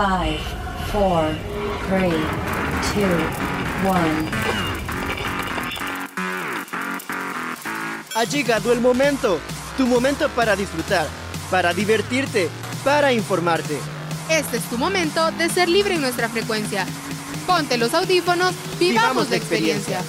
5, 0.00 0.08
4, 0.92 1.28
3, 1.90 2.10
2, 2.10 3.04
1. 3.84 4.00
Ha 8.14 8.24
llegado 8.24 8.72
el 8.72 8.80
momento, 8.80 9.38
tu 9.76 9.86
momento 9.86 10.30
para 10.30 10.56
disfrutar, 10.56 11.06
para 11.50 11.74
divertirte, 11.74 12.48
para 12.82 13.12
informarte. 13.12 13.78
Este 14.30 14.56
es 14.56 14.62
tu 14.70 14.78
momento 14.78 15.32
de 15.32 15.50
ser 15.50 15.68
libre 15.68 15.96
en 15.96 16.00
nuestra 16.00 16.30
frecuencia. 16.30 16.86
Ponte 17.46 17.76
los 17.76 17.92
audífonos, 17.92 18.54
vivamos, 18.78 19.28
la 19.28 19.36
experiencia. 19.36 20.00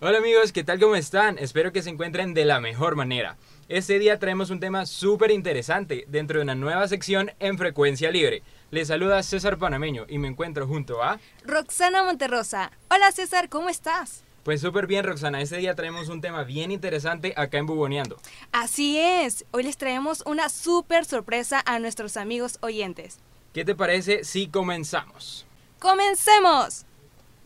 Hola 0.00 0.18
amigos, 0.18 0.52
¿qué 0.52 0.62
tal? 0.62 0.78
¿Cómo 0.78 0.94
están? 0.94 1.38
Espero 1.38 1.72
que 1.72 1.82
se 1.82 1.90
encuentren 1.90 2.32
de 2.32 2.44
la 2.44 2.60
mejor 2.60 2.94
manera. 2.94 3.36
Este 3.68 3.98
día 3.98 4.20
traemos 4.20 4.50
un 4.50 4.60
tema 4.60 4.86
súper 4.86 5.32
interesante 5.32 6.04
dentro 6.06 6.38
de 6.38 6.44
una 6.44 6.54
nueva 6.54 6.86
sección 6.86 7.32
en 7.40 7.58
Frecuencia 7.58 8.12
Libre. 8.12 8.44
Les 8.70 8.86
saluda 8.86 9.24
César 9.24 9.58
Panameño 9.58 10.06
y 10.08 10.18
me 10.18 10.28
encuentro 10.28 10.68
junto 10.68 11.02
a... 11.02 11.18
Roxana 11.42 12.04
Monterrosa. 12.04 12.70
Hola 12.88 13.10
César, 13.10 13.48
¿cómo 13.48 13.70
estás? 13.70 14.22
Pues 14.44 14.60
súper 14.60 14.86
bien 14.86 15.04
Roxana, 15.04 15.40
este 15.40 15.56
día 15.56 15.74
traemos 15.74 16.08
un 16.10 16.20
tema 16.20 16.44
bien 16.44 16.70
interesante 16.70 17.34
acá 17.36 17.58
en 17.58 17.66
Buboneando. 17.66 18.18
Así 18.52 19.00
es, 19.00 19.46
hoy 19.50 19.64
les 19.64 19.78
traemos 19.78 20.22
una 20.26 20.48
súper 20.48 21.06
sorpresa 21.06 21.60
a 21.66 21.80
nuestros 21.80 22.16
amigos 22.16 22.58
oyentes. 22.60 23.18
¿Qué 23.52 23.64
te 23.64 23.74
parece 23.74 24.22
si 24.22 24.46
comenzamos? 24.46 25.44
¡Comencemos! 25.80 26.86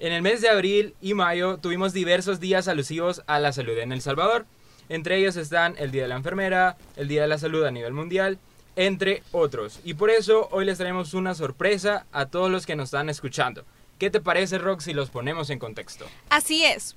En 0.02 0.12
el 0.12 0.20
mes 0.20 0.40
de 0.40 0.48
abril 0.48 0.96
y 1.00 1.14
mayo 1.14 1.58
tuvimos 1.58 1.92
diversos 1.92 2.40
días 2.40 2.66
alusivos 2.66 3.22
a 3.28 3.38
la 3.38 3.52
salud 3.52 3.78
en 3.78 3.92
El 3.92 4.00
Salvador. 4.00 4.46
Entre 4.88 5.16
ellos 5.16 5.36
están 5.36 5.76
el 5.78 5.92
Día 5.92 6.02
de 6.02 6.08
la 6.08 6.16
Enfermera, 6.16 6.76
el 6.96 7.06
Día 7.06 7.22
de 7.22 7.28
la 7.28 7.38
Salud 7.38 7.64
a 7.64 7.70
nivel 7.70 7.92
mundial, 7.92 8.40
entre 8.74 9.22
otros. 9.30 9.78
Y 9.84 9.94
por 9.94 10.10
eso 10.10 10.48
hoy 10.50 10.64
les 10.64 10.78
traemos 10.78 11.14
una 11.14 11.36
sorpresa 11.36 12.04
a 12.10 12.26
todos 12.26 12.50
los 12.50 12.66
que 12.66 12.74
nos 12.74 12.86
están 12.86 13.10
escuchando. 13.10 13.64
¿Qué 14.00 14.10
te 14.10 14.20
parece, 14.20 14.58
Rox, 14.58 14.82
si 14.82 14.92
los 14.92 15.08
ponemos 15.08 15.50
en 15.50 15.60
contexto? 15.60 16.04
Así 16.30 16.64
es. 16.64 16.96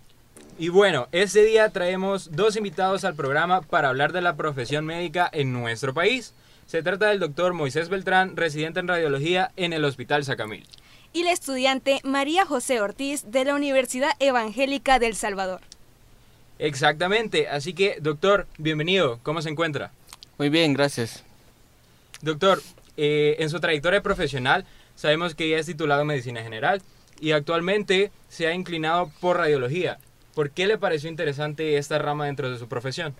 Y 0.57 0.69
bueno, 0.69 1.07
este 1.11 1.43
día 1.43 1.69
traemos 1.69 2.35
dos 2.35 2.55
invitados 2.55 3.03
al 3.03 3.13
programa 3.13 3.61
para 3.61 3.89
hablar 3.89 4.13
de 4.13 4.21
la 4.21 4.35
profesión 4.35 4.83
médica 4.83 5.29
en 5.31 5.53
nuestro 5.53 5.93
país. 5.93 6.33
Se 6.65 6.81
trata 6.81 7.09
del 7.09 7.19
doctor 7.19 7.53
Moisés 7.53 7.89
Beltrán, 7.89 8.35
residente 8.35 8.79
en 8.79 8.87
radiología 8.87 9.51
en 9.57 9.73
el 9.73 9.85
Hospital 9.85 10.23
Sacamil 10.25 10.65
y 11.15 11.23
la 11.23 11.31
estudiante 11.31 12.01
María 12.03 12.45
José 12.45 12.81
Ortiz 12.81 13.31
de 13.31 13.45
la 13.45 13.55
Universidad 13.55 14.11
Evangélica 14.19 14.99
del 14.99 15.15
Salvador. 15.15 15.61
Exactamente, 16.59 17.47
así 17.47 17.73
que 17.73 17.99
doctor, 18.01 18.47
bienvenido, 18.57 19.21
¿cómo 19.23 19.41
se 19.41 19.49
encuentra? 19.49 19.91
Muy 20.37 20.49
bien, 20.49 20.73
gracias. 20.73 21.23
Doctor, 22.21 22.61
eh, 22.97 23.37
en 23.39 23.49
su 23.49 23.61
trayectoria 23.61 24.03
profesional 24.03 24.65
sabemos 24.95 25.35
que 25.35 25.49
ya 25.49 25.57
es 25.57 25.67
titulado 25.67 26.01
en 26.01 26.07
Medicina 26.07 26.43
General 26.43 26.81
y 27.21 27.31
actualmente 27.31 28.11
se 28.27 28.47
ha 28.47 28.53
inclinado 28.53 29.09
por 29.21 29.37
radiología. 29.37 29.99
¿Por 30.33 30.51
qué 30.51 30.67
le 30.67 30.77
pareció 30.77 31.09
interesante 31.09 31.77
esta 31.77 31.97
rama 31.97 32.25
dentro 32.25 32.51
de 32.51 32.59
su 32.59 32.67
profesión? 32.67 33.15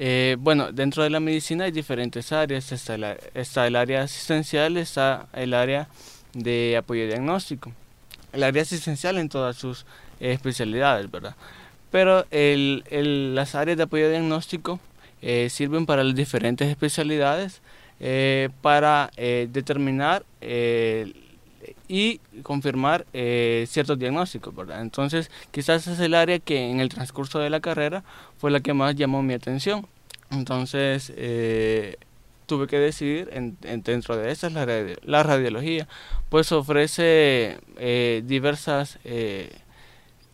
Eh, 0.00 0.34
bueno, 0.40 0.72
dentro 0.72 1.04
de 1.04 1.10
la 1.10 1.20
medicina 1.20 1.66
hay 1.66 1.70
diferentes 1.70 2.32
áreas. 2.32 2.72
Está, 2.72 3.16
está 3.34 3.68
el 3.68 3.76
área 3.76 4.02
asistencial, 4.02 4.76
está 4.76 5.28
el 5.34 5.54
área 5.54 5.86
de 6.34 6.76
apoyo 6.76 7.06
diagnóstico. 7.06 7.72
El 8.32 8.42
área 8.42 8.62
asistencial 8.62 9.18
en 9.18 9.28
todas 9.28 9.56
sus 9.56 9.84
eh, 10.20 10.32
especialidades, 10.32 11.10
¿verdad? 11.10 11.34
Pero 11.90 12.24
el, 12.30 12.84
el, 12.90 13.34
las 13.34 13.54
áreas 13.54 13.76
de 13.76 13.82
apoyo 13.84 14.08
diagnóstico 14.08 14.80
eh, 15.20 15.48
sirven 15.50 15.84
para 15.84 16.02
las 16.02 16.14
diferentes 16.14 16.68
especialidades 16.68 17.60
eh, 18.00 18.48
para 18.62 19.10
determinar 19.16 20.24
y 21.86 22.18
confirmar 22.42 23.06
ciertos 23.12 23.98
diagnósticos, 23.98 24.56
¿verdad? 24.56 24.80
Entonces, 24.80 25.30
quizás 25.52 25.86
es 25.86 26.00
el 26.00 26.14
área 26.14 26.38
que 26.38 26.70
en 26.70 26.80
el 26.80 26.88
transcurso 26.88 27.38
de 27.38 27.50
la 27.50 27.60
carrera 27.60 28.02
fue 28.38 28.50
la 28.50 28.60
que 28.60 28.72
más 28.72 28.96
llamó 28.96 29.22
mi 29.22 29.34
atención. 29.34 29.86
Entonces, 30.30 31.12
tuve 32.52 32.66
que 32.66 32.78
decidir 32.78 33.30
en, 33.32 33.56
dentro 33.82 34.14
de 34.14 34.30
esa 34.30 34.50
la, 34.50 34.66
la 35.04 35.22
radiología, 35.22 35.88
pues 36.28 36.52
ofrece 36.52 37.56
eh, 37.78 38.22
diversas 38.26 38.98
eh, 39.04 39.50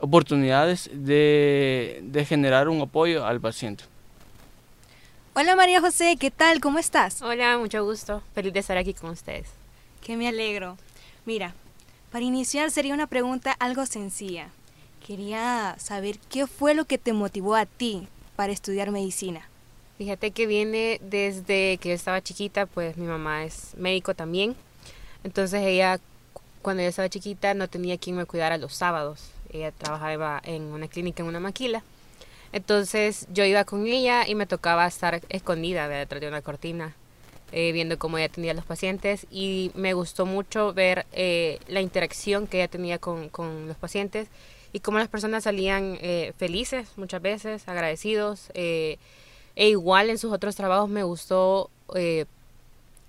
oportunidades 0.01 0.91
de, 0.93 2.01
de 2.03 2.25
generar 2.25 2.69
un 2.69 2.81
apoyo 2.81 3.25
al 3.25 3.41
paciente. 3.41 3.85
Hola 5.35 5.55
María 5.55 5.81
José, 5.81 6.17
¿qué 6.19 6.33
tal? 6.33 6.61
¿Cómo 6.61 6.81
estás? 6.81 7.23
Hola, 7.23 7.57
mucho 7.57 7.85
gusto. 7.85 8.21
Feliz 8.35 8.53
de 8.53 8.59
estar 8.59 8.77
aquí 8.77 8.95
con 8.95 9.11
ustedes. 9.11 9.47
Que 10.05 10.17
me 10.17 10.27
alegro. 10.27 10.77
Mira, 11.25 11.55
para 12.11 12.25
iniciar 12.25 12.73
sería 12.73 12.95
una 12.95 13.07
pregunta 13.07 13.53
algo 13.61 13.87
sencilla. 13.87 14.49
Quería 15.07 15.77
saber 15.79 16.19
qué 16.29 16.49
fue 16.49 16.75
lo 16.75 16.85
que 16.85 16.99
te 16.99 17.13
motivó 17.13 17.55
a 17.55 17.65
ti 17.65 18.09
para 18.35 18.53
estudiar 18.53 18.91
medicina. 18.91 19.48
Fíjate 19.99 20.31
que 20.31 20.47
viene 20.47 21.01
desde 21.03 21.77
que 21.79 21.89
yo 21.89 21.95
estaba 21.97 22.23
chiquita, 22.23 22.67
pues 22.67 22.97
mi 22.97 23.07
mamá 23.07 23.45
es 23.45 23.75
médico 23.77 24.15
también. 24.15 24.55
Entonces 25.25 25.61
ella, 25.65 25.99
cuando 26.63 26.85
yo 26.85 26.89
estaba 26.89 27.09
chiquita, 27.09 27.53
no 27.55 27.67
tenía 27.67 27.99
quien 27.99 28.15
me 28.15 28.25
cuidara 28.25 28.59
los 28.59 28.75
sábados. 28.75 29.33
Ella 29.53 29.73
trabajaba 29.73 30.41
en 30.45 30.63
una 30.63 30.87
clínica, 30.87 31.25
en 31.25 31.29
una 31.29 31.41
maquila. 31.41 31.83
Entonces 32.53 33.27
yo 33.35 33.45
iba 33.45 33.65
con 33.65 33.89
ella 33.89 34.25
y 34.29 34.37
me 34.37 34.47
tocaba 34.47 34.87
estar 34.87 35.21
escondida 35.31 35.89
detrás 35.89 36.21
de 36.21 36.29
una 36.29 36.43
cortina, 36.43 36.95
eh, 37.51 37.73
viendo 37.73 37.99
cómo 37.99 38.19
ella 38.19 38.29
atendía 38.29 38.53
a 38.53 38.55
los 38.55 38.65
pacientes. 38.65 39.27
Y 39.33 39.73
me 39.75 39.95
gustó 39.95 40.27
mucho 40.27 40.73
ver 40.75 41.07
eh, 41.11 41.59
la 41.67 41.81
interacción 41.81 42.47
que 42.47 42.59
ella 42.59 42.69
tenía 42.69 43.01
con, 43.01 43.31
con, 43.31 43.67
los 43.67 43.77
pacientes 43.77 44.29
y 44.73 44.79
cómo 44.79 44.99
las 44.99 45.09
personas 45.09 45.43
salían 45.43 45.99
eh, 46.01 46.35
felices 46.39 46.87
muchas 46.97 47.21
veces, 47.21 47.67
agradecidos. 47.67 48.53
E 49.59 49.71
igual 49.71 50.09
en 50.09 50.19
sus 50.19 50.33
otros 50.33 50.55
trabajos 50.55 50.89
me 50.89 51.03
gustó 51.03 51.69
eh, 51.97 52.27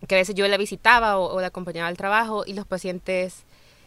que 0.08 0.16
a 0.16 0.18
veces 0.18 0.34
yo 0.34 0.48
la 0.48 0.58
visitaba 0.58 1.20
o, 1.20 1.40
la 1.40 1.48
acompañaba 1.48 1.88
al 1.88 1.96
trabajo 1.96 2.44
y 2.44 2.54
los 2.54 2.66
pacientes 2.66 3.44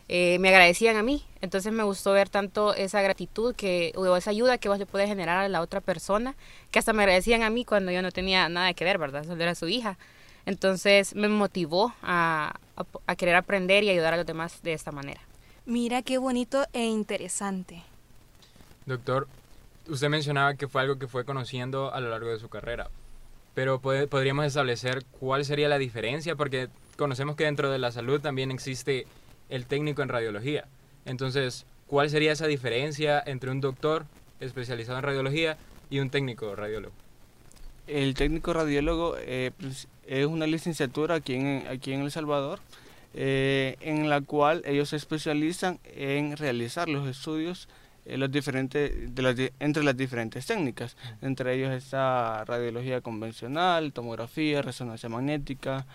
eh, 0.06 0.38
me 0.38 0.50
agradecían 0.50 0.94
a 0.94 1.02
mí. 1.02 1.24
Entonces 1.40 1.72
me 1.72 1.82
gustó 1.82 2.12
ver 2.12 2.28
tanto 2.28 2.72
esa 2.72 3.02
gratitud 3.02 3.52
que, 3.56 3.92
o 3.96 4.16
esa 4.16 4.30
ayuda 4.30 4.58
que 4.58 4.68
vos 4.68 4.78
le 4.78 4.86
puedes 4.86 5.08
generar 5.08 5.38
a 5.38 5.48
la 5.48 5.60
otra 5.60 5.80
persona, 5.80 6.36
que 6.70 6.78
hasta 6.78 6.92
me 6.92 7.02
agradecían 7.02 7.42
a 7.42 7.50
mí 7.50 7.64
cuando 7.64 7.90
yo 7.90 8.00
no 8.00 8.12
tenía 8.12 8.48
nada 8.48 8.72
que 8.74 8.84
ver, 8.84 8.96
¿verdad? 8.96 9.24
Solo 9.24 9.42
era 9.42 9.56
su 9.56 9.66
hija. 9.66 9.98
Entonces 10.46 11.16
me 11.16 11.26
motivó 11.26 11.92
a, 12.00 12.60
a 13.08 13.16
querer 13.16 13.34
aprender 13.34 13.82
y 13.82 13.90
ayudar 13.90 14.14
a 14.14 14.18
los 14.18 14.26
demás 14.26 14.62
de 14.62 14.72
esta 14.72 14.92
manera. 14.92 15.20
Mira 15.66 16.02
qué 16.02 16.18
bonito 16.18 16.64
e 16.72 16.84
interesante. 16.84 17.82
Doctor, 18.86 19.26
usted 19.88 20.08
mencionaba 20.08 20.54
que 20.54 20.68
fue 20.68 20.82
algo 20.82 20.98
que 20.98 21.08
fue 21.08 21.24
conociendo 21.24 21.92
a 21.92 22.00
lo 22.00 22.10
largo 22.10 22.30
de 22.30 22.38
su 22.38 22.48
carrera, 22.48 22.90
pero 23.54 23.80
podríamos 23.80 24.46
establecer 24.46 25.04
cuál 25.18 25.44
sería 25.44 25.68
la 25.68 25.78
diferencia, 25.78 26.36
porque 26.36 26.68
conocemos 26.96 27.36
que 27.36 27.44
dentro 27.44 27.70
de 27.70 27.78
la 27.78 27.92
salud 27.92 28.20
también 28.20 28.50
existe 28.50 29.06
el 29.48 29.66
técnico 29.66 30.02
en 30.02 30.08
radiología. 30.08 30.66
Entonces, 31.04 31.66
¿cuál 31.86 32.08
sería 32.10 32.32
esa 32.32 32.46
diferencia 32.46 33.22
entre 33.24 33.50
un 33.50 33.60
doctor 33.60 34.06
especializado 34.40 34.98
en 34.98 35.04
radiología 35.04 35.58
y 35.90 35.98
un 35.98 36.10
técnico 36.10 36.54
radiólogo? 36.56 36.94
El 37.86 38.14
técnico 38.14 38.52
radiólogo 38.52 39.16
eh, 39.18 39.50
pues, 39.58 39.88
es 40.06 40.26
una 40.26 40.46
licenciatura 40.46 41.16
aquí 41.16 41.34
en, 41.34 41.66
aquí 41.68 41.92
en 41.92 42.02
El 42.02 42.10
Salvador, 42.10 42.60
eh, 43.14 43.76
en 43.80 44.08
la 44.08 44.22
cual 44.22 44.62
ellos 44.64 44.90
se 44.90 44.96
especializan 44.96 45.78
en 45.84 46.36
realizar 46.36 46.88
los 46.88 47.06
estudios 47.08 47.68
eh, 48.04 48.16
los 48.16 48.30
diferentes, 48.30 49.14
de 49.14 49.22
las, 49.22 49.36
entre 49.60 49.84
las 49.84 49.96
diferentes 49.96 50.46
técnicas. 50.46 50.96
Entre 51.20 51.54
ellos 51.54 51.72
está 51.72 52.44
radiología 52.44 53.00
convencional, 53.00 53.92
tomografía, 53.92 54.62
resonancia 54.62 55.08
magnética. 55.08 55.86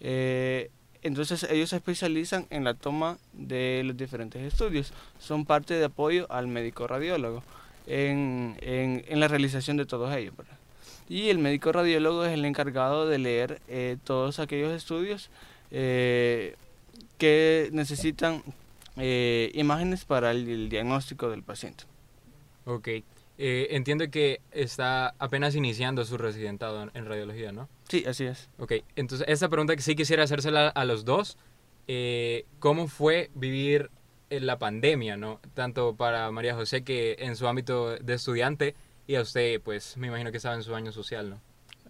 Eh, 0.00 0.70
entonces 1.02 1.44
ellos 1.50 1.70
se 1.70 1.76
especializan 1.76 2.46
en 2.50 2.64
la 2.64 2.74
toma 2.74 3.18
de 3.32 3.82
los 3.84 3.96
diferentes 3.96 4.42
estudios. 4.42 4.92
Son 5.18 5.44
parte 5.44 5.74
de 5.74 5.84
apoyo 5.84 6.30
al 6.30 6.46
médico 6.46 6.86
radiólogo 6.86 7.42
en, 7.86 8.56
en, 8.60 9.04
en 9.08 9.20
la 9.20 9.28
realización 9.28 9.76
de 9.76 9.86
todos 9.86 10.14
ellos. 10.14 10.34
Y 11.08 11.28
el 11.28 11.38
médico 11.38 11.72
radiólogo 11.72 12.24
es 12.24 12.32
el 12.32 12.44
encargado 12.44 13.06
de 13.06 13.18
leer 13.18 13.60
eh, 13.68 13.98
todos 14.04 14.38
aquellos 14.38 14.72
estudios 14.72 15.30
que 17.18 17.68
necesitan 17.72 18.42
eh, 18.96 19.50
imágenes 19.54 20.04
para 20.04 20.30
el, 20.30 20.68
diagnóstico 20.68 21.30
del 21.30 21.42
paciente. 21.42 21.84
Ok. 22.64 22.88
Eh, 23.36 23.68
entiendo 23.70 24.08
que 24.10 24.40
está 24.52 25.14
apenas 25.18 25.56
iniciando 25.56 26.04
su 26.04 26.16
residentado 26.16 26.88
en, 26.94 27.04
radiología, 27.04 27.50
¿no? 27.50 27.68
Sí, 27.88 28.04
así 28.06 28.24
es. 28.24 28.48
Ok, 28.58 28.74
entonces 28.94 29.26
esta 29.28 29.48
pregunta 29.48 29.74
que 29.74 29.82
sí 29.82 29.96
quisiera 29.96 30.22
hacérsela 30.22 30.68
a 30.68 30.84
los 30.84 31.04
dos. 31.04 31.36
Eh, 31.88 32.46
¿Cómo 32.60 32.86
fue 32.86 33.30
vivir 33.34 33.90
en 34.30 34.46
la 34.46 34.58
pandemia, 34.58 35.16
¿no? 35.16 35.40
Tanto 35.54 35.96
para 35.96 36.30
María 36.30 36.54
José 36.54 36.84
que 36.84 37.16
en 37.18 37.34
su 37.34 37.48
ámbito 37.48 37.96
de 37.96 38.14
estudiante 38.14 38.74
y 39.06 39.16
a 39.16 39.22
usted, 39.22 39.60
pues 39.60 39.96
me 39.96 40.06
imagino 40.06 40.30
que 40.30 40.36
estaba 40.36 40.54
en 40.54 40.62
su 40.62 40.74
año 40.74 40.92
social, 40.92 41.30
¿no? 41.30 41.40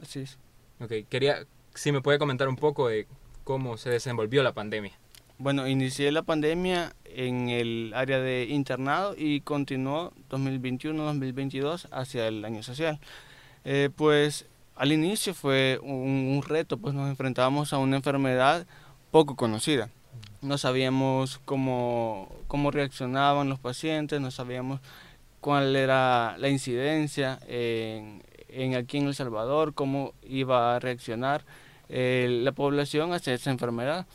Así 0.00 0.20
es. 0.20 0.38
Ok, 0.80 0.92
quería, 1.08 1.46
si 1.74 1.92
me 1.92 2.00
puede 2.00 2.18
comentar 2.18 2.48
un 2.48 2.56
poco 2.56 2.88
de 2.88 3.06
cómo 3.44 3.76
se 3.76 3.90
desenvolvió 3.90 4.42
la 4.42 4.54
pandemia. 4.54 4.98
Bueno, 5.38 5.66
inicié 5.66 6.12
la 6.12 6.22
pandemia 6.22 6.94
en 7.04 7.48
el 7.48 7.92
área 7.94 8.20
de 8.20 8.46
internado 8.50 9.14
y 9.16 9.40
continuó 9.40 10.12
2021-2022 10.30 11.88
hacia 11.90 12.28
el 12.28 12.44
año 12.44 12.62
social. 12.62 13.00
Eh, 13.64 13.90
pues 13.94 14.46
al 14.76 14.92
inicio 14.92 15.34
fue 15.34 15.80
un, 15.82 16.40
reto, 16.46 16.78
pues 16.78 16.94
nos 16.94 17.08
enfrentábamos 17.08 17.72
a 17.72 17.78
una 17.78 17.96
enfermedad 17.96 18.64
poco 19.10 19.34
conocida. 19.34 19.90
No 20.40 20.56
sabíamos 20.56 21.40
cómo, 21.44 22.28
cómo 22.46 22.70
reaccionaban 22.70 23.48
los 23.48 23.58
pacientes, 23.58 24.20
no 24.20 24.30
sabíamos 24.30 24.80
cuál 25.40 25.74
era 25.74 26.36
la 26.38 26.48
incidencia 26.48 27.40
en, 27.48 28.22
en 28.48 28.76
aquí 28.76 28.98
en 28.98 29.06
El 29.08 29.14
Salvador, 29.16 29.74
cómo 29.74 30.12
iba 30.22 30.76
a 30.76 30.78
reaccionar 30.78 31.44
eh, 31.88 32.40
la 32.42 32.52
población 32.52 33.12
hacia 33.12 33.34
esa 33.34 33.50
enfermedad. 33.50 34.06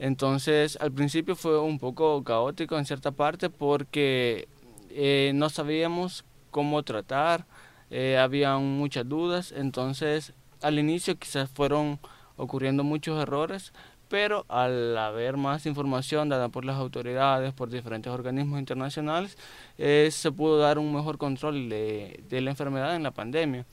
Entonces, 0.00 0.78
al 0.80 0.92
principio 0.92 1.36
fue 1.36 1.60
un 1.60 1.78
poco 1.78 2.24
caótico 2.24 2.78
en 2.78 2.86
cierta 2.86 3.10
parte 3.10 3.50
porque 3.50 4.48
eh, 4.88 5.32
no 5.34 5.50
sabíamos 5.50 6.24
cómo 6.50 6.82
tratar, 6.84 7.44
eh, 7.90 8.16
había 8.16 8.56
muchas 8.56 9.06
dudas, 9.06 9.52
entonces 9.52 10.32
al 10.62 10.78
inicio 10.78 11.18
quizás 11.18 11.50
fueron 11.50 12.00
ocurriendo 12.36 12.82
muchos 12.82 13.20
errores, 13.22 13.74
pero 14.08 14.46
al 14.48 14.96
haber 14.96 15.36
más 15.36 15.66
información 15.66 16.30
dada 16.30 16.48
por 16.48 16.64
las 16.64 16.76
autoridades, 16.76 17.52
por 17.52 17.68
diferentes 17.68 18.10
organismos 18.10 18.58
internacionales, 18.58 19.36
eh, 19.76 20.08
se 20.10 20.32
pudo 20.32 20.56
dar 20.56 20.78
un 20.78 20.94
mejor 20.94 21.18
control 21.18 21.68
de 21.68 22.40
la 22.40 22.50
enfermedad 22.50 22.96
en 22.96 23.02
la 23.02 23.10
pandemia 23.10 23.66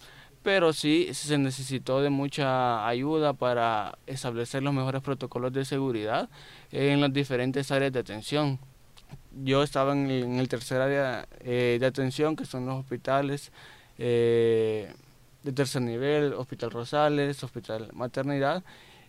pero 0.43 0.73
sí 0.73 1.09
se 1.13 1.37
necesitó 1.37 2.01
de 2.01 2.09
mucha 2.09 2.87
ayuda 2.87 3.33
para 3.33 3.97
establecer 4.07 4.63
los 4.63 4.73
mejores 4.73 5.01
protocolos 5.01 5.53
de 5.53 5.65
seguridad 5.65 6.29
en 6.71 7.01
las 7.01 7.13
diferentes 7.13 7.71
áreas 7.71 7.91
de 7.91 7.99
atención. 7.99 8.59
Yo 9.43 9.63
estaba 9.63 9.93
en 9.93 10.39
el, 10.39 10.47
tercer 10.47 10.81
área 10.81 11.27
eh, 11.41 11.77
de 11.79 11.85
atención, 11.85 12.35
que 12.35 12.45
son 12.45 12.65
los 12.65 12.79
hospitales 12.79 13.51
eh, 13.97 14.93
de 15.43 15.51
tercer 15.51 15.81
nivel, 15.81 16.33
Hospital 16.33 16.71
Rosales, 16.71 17.43
Hospital 17.43 17.89
Maternidad, 17.93 18.63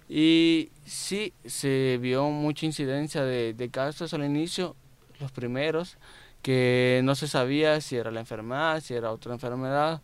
y 0.08 0.70
sí 0.84 1.32
se 1.44 1.98
vio 2.00 2.30
mucha 2.30 2.66
incidencia 2.66 3.22
de, 3.24 3.54
de 3.54 3.68
casos 3.70 4.14
al 4.14 4.24
inicio, 4.24 4.76
los 5.20 5.32
primeros, 5.32 5.98
que 6.42 7.00
no 7.04 7.14
se 7.14 7.28
sabía 7.28 7.80
si 7.80 7.96
era 7.96 8.10
la 8.10 8.20
enfermedad, 8.20 8.80
si 8.80 8.94
era 8.94 9.12
otra 9.12 9.34
enfermedad, 9.34 10.00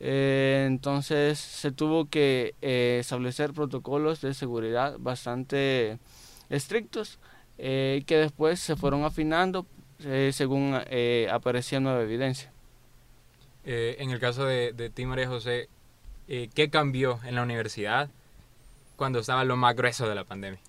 eh, 0.00 0.64
entonces 0.66 1.38
se 1.38 1.72
tuvo 1.72 2.08
que 2.08 2.54
eh, 2.62 2.98
establecer 3.00 3.52
protocolos 3.52 4.20
de 4.20 4.34
seguridad 4.34 4.96
bastante 4.98 5.98
estrictos 6.50 7.18
eh, 7.58 8.02
que 8.06 8.16
después 8.16 8.60
se 8.60 8.76
fueron 8.76 9.04
afinando 9.04 9.66
eh, 10.04 10.30
según 10.32 10.80
eh, 10.86 11.28
aparecía 11.30 11.80
nueva 11.80 12.02
evidencia. 12.02 12.52
Eh, 13.64 13.96
en 13.98 14.10
el 14.10 14.20
caso 14.20 14.44
de, 14.44 14.72
de 14.72 14.88
ti, 14.90 15.04
María 15.04 15.26
José, 15.26 15.68
eh, 16.28 16.48
¿qué 16.54 16.70
cambió 16.70 17.20
en 17.24 17.34
la 17.34 17.42
universidad 17.42 18.08
cuando 18.96 19.18
estaba 19.18 19.44
lo 19.44 19.56
más 19.56 19.74
grueso 19.74 20.08
de 20.08 20.14
la 20.14 20.24
pandemia? 20.24 20.60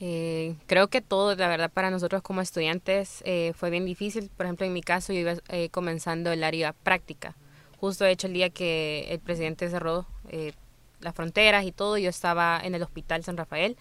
Eh, 0.00 0.54
creo 0.66 0.88
que 0.88 1.00
todo, 1.00 1.34
la 1.34 1.48
verdad, 1.48 1.72
para 1.72 1.90
nosotros 1.90 2.22
como 2.22 2.40
estudiantes 2.40 3.22
eh, 3.24 3.52
fue 3.56 3.70
bien 3.70 3.84
difícil. 3.84 4.30
Por 4.36 4.46
ejemplo, 4.46 4.66
en 4.66 4.72
mi 4.72 4.82
caso, 4.82 5.12
yo 5.12 5.20
iba 5.20 5.34
eh, 5.48 5.70
comenzando 5.70 6.30
el 6.30 6.44
área 6.44 6.72
práctica. 6.72 7.34
Justo, 7.80 8.04
de 8.04 8.10
hecho, 8.10 8.26
el 8.26 8.32
día 8.32 8.50
que 8.50 9.06
el 9.10 9.20
presidente 9.20 9.68
cerró 9.70 10.06
eh, 10.28 10.52
las 11.00 11.14
fronteras 11.14 11.64
y 11.64 11.72
todo, 11.72 11.96
yo 11.96 12.10
estaba 12.10 12.60
en 12.62 12.74
el 12.74 12.82
Hospital 12.82 13.22
San 13.24 13.36
Rafael. 13.36 13.76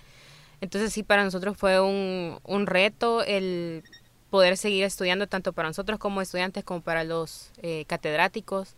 Entonces, 0.61 0.93
sí, 0.93 1.03
para 1.03 1.23
nosotros 1.23 1.57
fue 1.57 1.79
un, 1.79 2.39
un 2.43 2.67
reto 2.67 3.23
el 3.23 3.83
poder 4.29 4.57
seguir 4.57 4.83
estudiando, 4.83 5.27
tanto 5.27 5.53
para 5.53 5.69
nosotros 5.69 5.99
como 5.99 6.21
estudiantes, 6.21 6.63
como 6.63 6.81
para 6.81 7.03
los 7.03 7.51
eh, 7.61 7.85
catedráticos, 7.87 8.75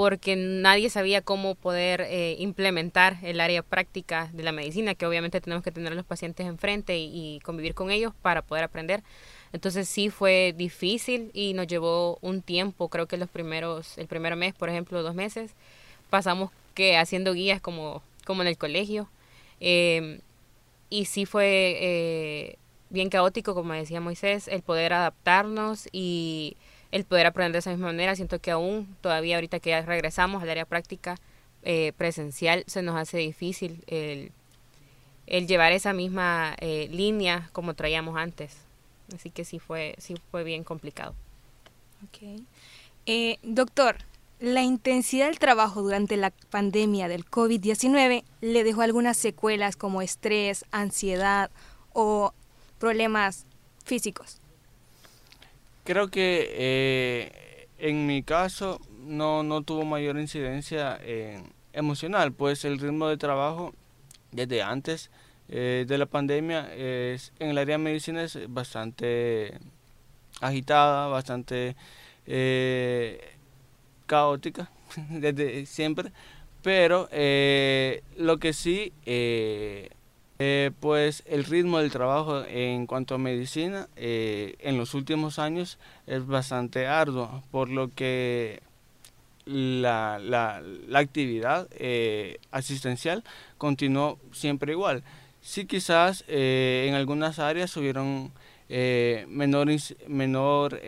porque 0.00 0.34
nadie 0.34 0.88
sabía 0.88 1.20
cómo 1.20 1.54
poder 1.54 2.00
eh, 2.00 2.34
implementar 2.38 3.18
el 3.20 3.38
área 3.38 3.62
práctica 3.62 4.30
de 4.32 4.42
la 4.42 4.50
medicina, 4.50 4.94
que 4.94 5.04
obviamente 5.04 5.42
tenemos 5.42 5.62
que 5.62 5.72
tener 5.72 5.92
a 5.92 5.94
los 5.94 6.06
pacientes 6.06 6.46
enfrente 6.46 6.96
y, 6.96 7.10
y 7.12 7.40
convivir 7.40 7.74
con 7.74 7.90
ellos 7.90 8.14
para 8.22 8.40
poder 8.40 8.64
aprender. 8.64 9.02
Entonces 9.52 9.90
sí 9.90 10.08
fue 10.08 10.54
difícil 10.56 11.30
y 11.34 11.52
nos 11.52 11.66
llevó 11.66 12.16
un 12.22 12.40
tiempo, 12.40 12.88
creo 12.88 13.08
que 13.08 13.18
los 13.18 13.28
primeros, 13.28 13.98
el 13.98 14.06
primer 14.06 14.36
mes, 14.36 14.54
por 14.54 14.70
ejemplo, 14.70 15.02
dos 15.02 15.14
meses, 15.14 15.50
pasamos 16.08 16.50
que 16.72 16.96
haciendo 16.96 17.34
guías 17.34 17.60
como, 17.60 18.02
como 18.24 18.40
en 18.40 18.48
el 18.48 18.56
colegio. 18.56 19.06
Eh, 19.60 20.20
y 20.88 21.04
sí 21.04 21.26
fue 21.26 21.76
eh, 21.78 22.56
bien 22.88 23.10
caótico, 23.10 23.52
como 23.52 23.74
decía 23.74 24.00
Moisés, 24.00 24.48
el 24.48 24.62
poder 24.62 24.94
adaptarnos 24.94 25.90
y 25.92 26.56
el 26.92 27.04
poder 27.04 27.26
aprender 27.26 27.52
de 27.52 27.58
esa 27.60 27.70
misma 27.70 27.86
manera. 27.86 28.16
Siento 28.16 28.40
que 28.40 28.50
aún 28.50 28.96
todavía 29.00 29.36
ahorita 29.36 29.60
que 29.60 29.70
ya 29.70 29.82
regresamos 29.82 30.42
al 30.42 30.50
área 30.50 30.64
práctica 30.64 31.16
eh, 31.62 31.92
presencial, 31.96 32.64
se 32.66 32.82
nos 32.82 32.96
hace 32.96 33.18
difícil 33.18 33.84
el, 33.86 34.32
llevar 35.46 35.72
esa 35.72 35.92
misma 35.92 36.54
eh, 36.58 36.88
línea 36.90 37.50
como 37.52 37.74
traíamos 37.74 38.16
antes. 38.16 38.56
Así 39.14 39.30
que 39.30 39.44
sí 39.44 39.58
fue, 39.58 39.94
sí 39.98 40.14
fue 40.30 40.44
bien 40.44 40.64
complicado. 40.64 41.14
Eh, 43.06 43.38
doctor, 43.42 43.96
¿la 44.38 44.62
intensidad 44.62 45.26
del 45.26 45.38
trabajo 45.38 45.82
durante 45.82 46.16
la 46.16 46.30
pandemia 46.30 47.08
del 47.08 47.26
COVID-19 47.26 48.24
le 48.40 48.64
dejó 48.64 48.82
algunas 48.82 49.16
secuelas 49.16 49.76
como 49.76 50.00
estrés, 50.00 50.64
ansiedad 50.70 51.50
o 51.92 52.32
problemas 52.78 53.46
físicos? 53.84 54.40
Creo 55.84 56.10
que 56.10 56.48
eh, 56.52 57.68
en 57.78 58.06
mi 58.06 58.22
caso 58.22 58.80
no, 59.04 59.42
no 59.42 59.62
tuvo 59.62 59.84
mayor 59.84 60.18
incidencia 60.18 60.98
en 61.02 61.52
emocional, 61.72 62.32
pues 62.32 62.64
el 62.64 62.78
ritmo 62.78 63.08
de 63.08 63.16
trabajo 63.16 63.72
desde 64.32 64.62
antes 64.62 65.10
eh, 65.48 65.84
de 65.86 65.98
la 65.98 66.06
pandemia 66.06 66.72
es, 66.74 67.32
en 67.38 67.50
el 67.50 67.58
área 67.58 67.76
de 67.76 67.84
medicina 67.84 68.22
es 68.22 68.38
bastante 68.48 69.58
agitada, 70.40 71.08
bastante 71.08 71.76
eh, 72.26 73.20
caótica 74.06 74.70
desde 75.10 75.66
siempre, 75.66 76.12
pero 76.62 77.08
eh, 77.12 78.02
lo 78.16 78.38
que 78.38 78.52
sí, 78.52 78.92
eh, 80.42 80.70
pues 80.80 81.22
el 81.26 81.44
ritmo 81.44 81.80
del 81.80 81.90
trabajo 81.90 82.42
en 82.46 82.86
cuanto 82.86 83.14
a 83.14 83.18
medicina 83.18 83.88
eh, 83.96 84.54
en 84.60 84.78
los 84.78 84.94
últimos 84.94 85.38
años 85.38 85.76
es 86.06 86.26
bastante 86.26 86.86
arduo, 86.86 87.42
por 87.50 87.68
lo 87.68 87.94
que 87.94 88.62
la, 89.44 90.18
la, 90.18 90.62
actividad 90.98 91.68
eh, 91.72 92.38
asistencial 92.52 93.22
continuó 93.58 94.18
siempre 94.32 94.72
igual. 94.72 95.02
Sí 95.42 95.66
quizás 95.66 96.24
en 96.26 96.94
algunas 96.94 97.38
áreas 97.38 97.76
hubieron 97.76 98.32
menor, 99.28 99.68
menor 100.08 100.80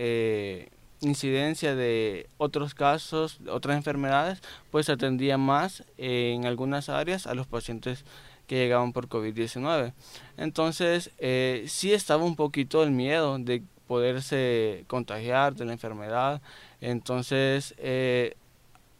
incidencia 1.03 1.75
de 1.75 2.27
otros 2.39 2.75
casos, 2.75 3.39
otras 3.47 3.77
enfermedades, 3.77 4.41
pues 4.71 4.89
atendía 4.89 5.37
más 5.37 5.85
en 5.99 6.47
algunas 6.47 6.89
áreas 6.89 7.27
a 7.27 7.35
los 7.35 7.47
pacientes 7.47 8.07
que 8.47 8.57
llegaban 8.57 8.93
por 8.93 9.09
COVID-19. 9.09 9.93
Entonces, 10.37 11.11
eh, 11.19 11.65
sí 11.69 11.93
estaba 11.93 12.25
un 12.25 12.37
poquito 12.37 12.83
el 12.83 12.91
miedo 12.91 13.39
de 13.39 13.63
poderse 13.87 14.85
contagiar 14.89 15.55
de 15.55 15.65
la 15.65 15.73
enfermedad. 15.73 16.41
Entonces, 16.81 17.75
eh, 17.79 18.37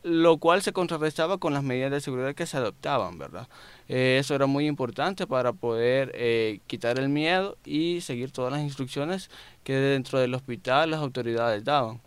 lo 0.03 0.39
cual 0.39 0.63
se 0.63 0.73
contrarrestaba 0.73 1.39
con 1.39 1.55
las 1.55 1.63
medidas 1.63 1.91
de 1.91 2.01
seguridad 2.01 2.35
que 2.35 2.47
se 2.47 2.57
adoptaban, 2.57 3.19
¿verdad? 3.19 3.49
Eh, 3.89 4.19
eso 4.21 4.35
era 4.35 4.47
muy 4.47 4.67
importante 4.67 5.27
para 5.27 5.53
poder 5.53 6.61
quitar 6.67 6.99
el 6.99 7.09
miedo 7.09 7.57
y 7.65 8.01
seguir 8.01 8.33
todas 8.33 8.53
las 8.53 8.63
instrucciones 8.63 9.31
que 9.65 9.75
dentro 9.75 10.19
del 10.19 10.35
hospital 10.35 10.91
las 10.91 11.01
autoridades 11.01 11.65
daban. 11.65 12.01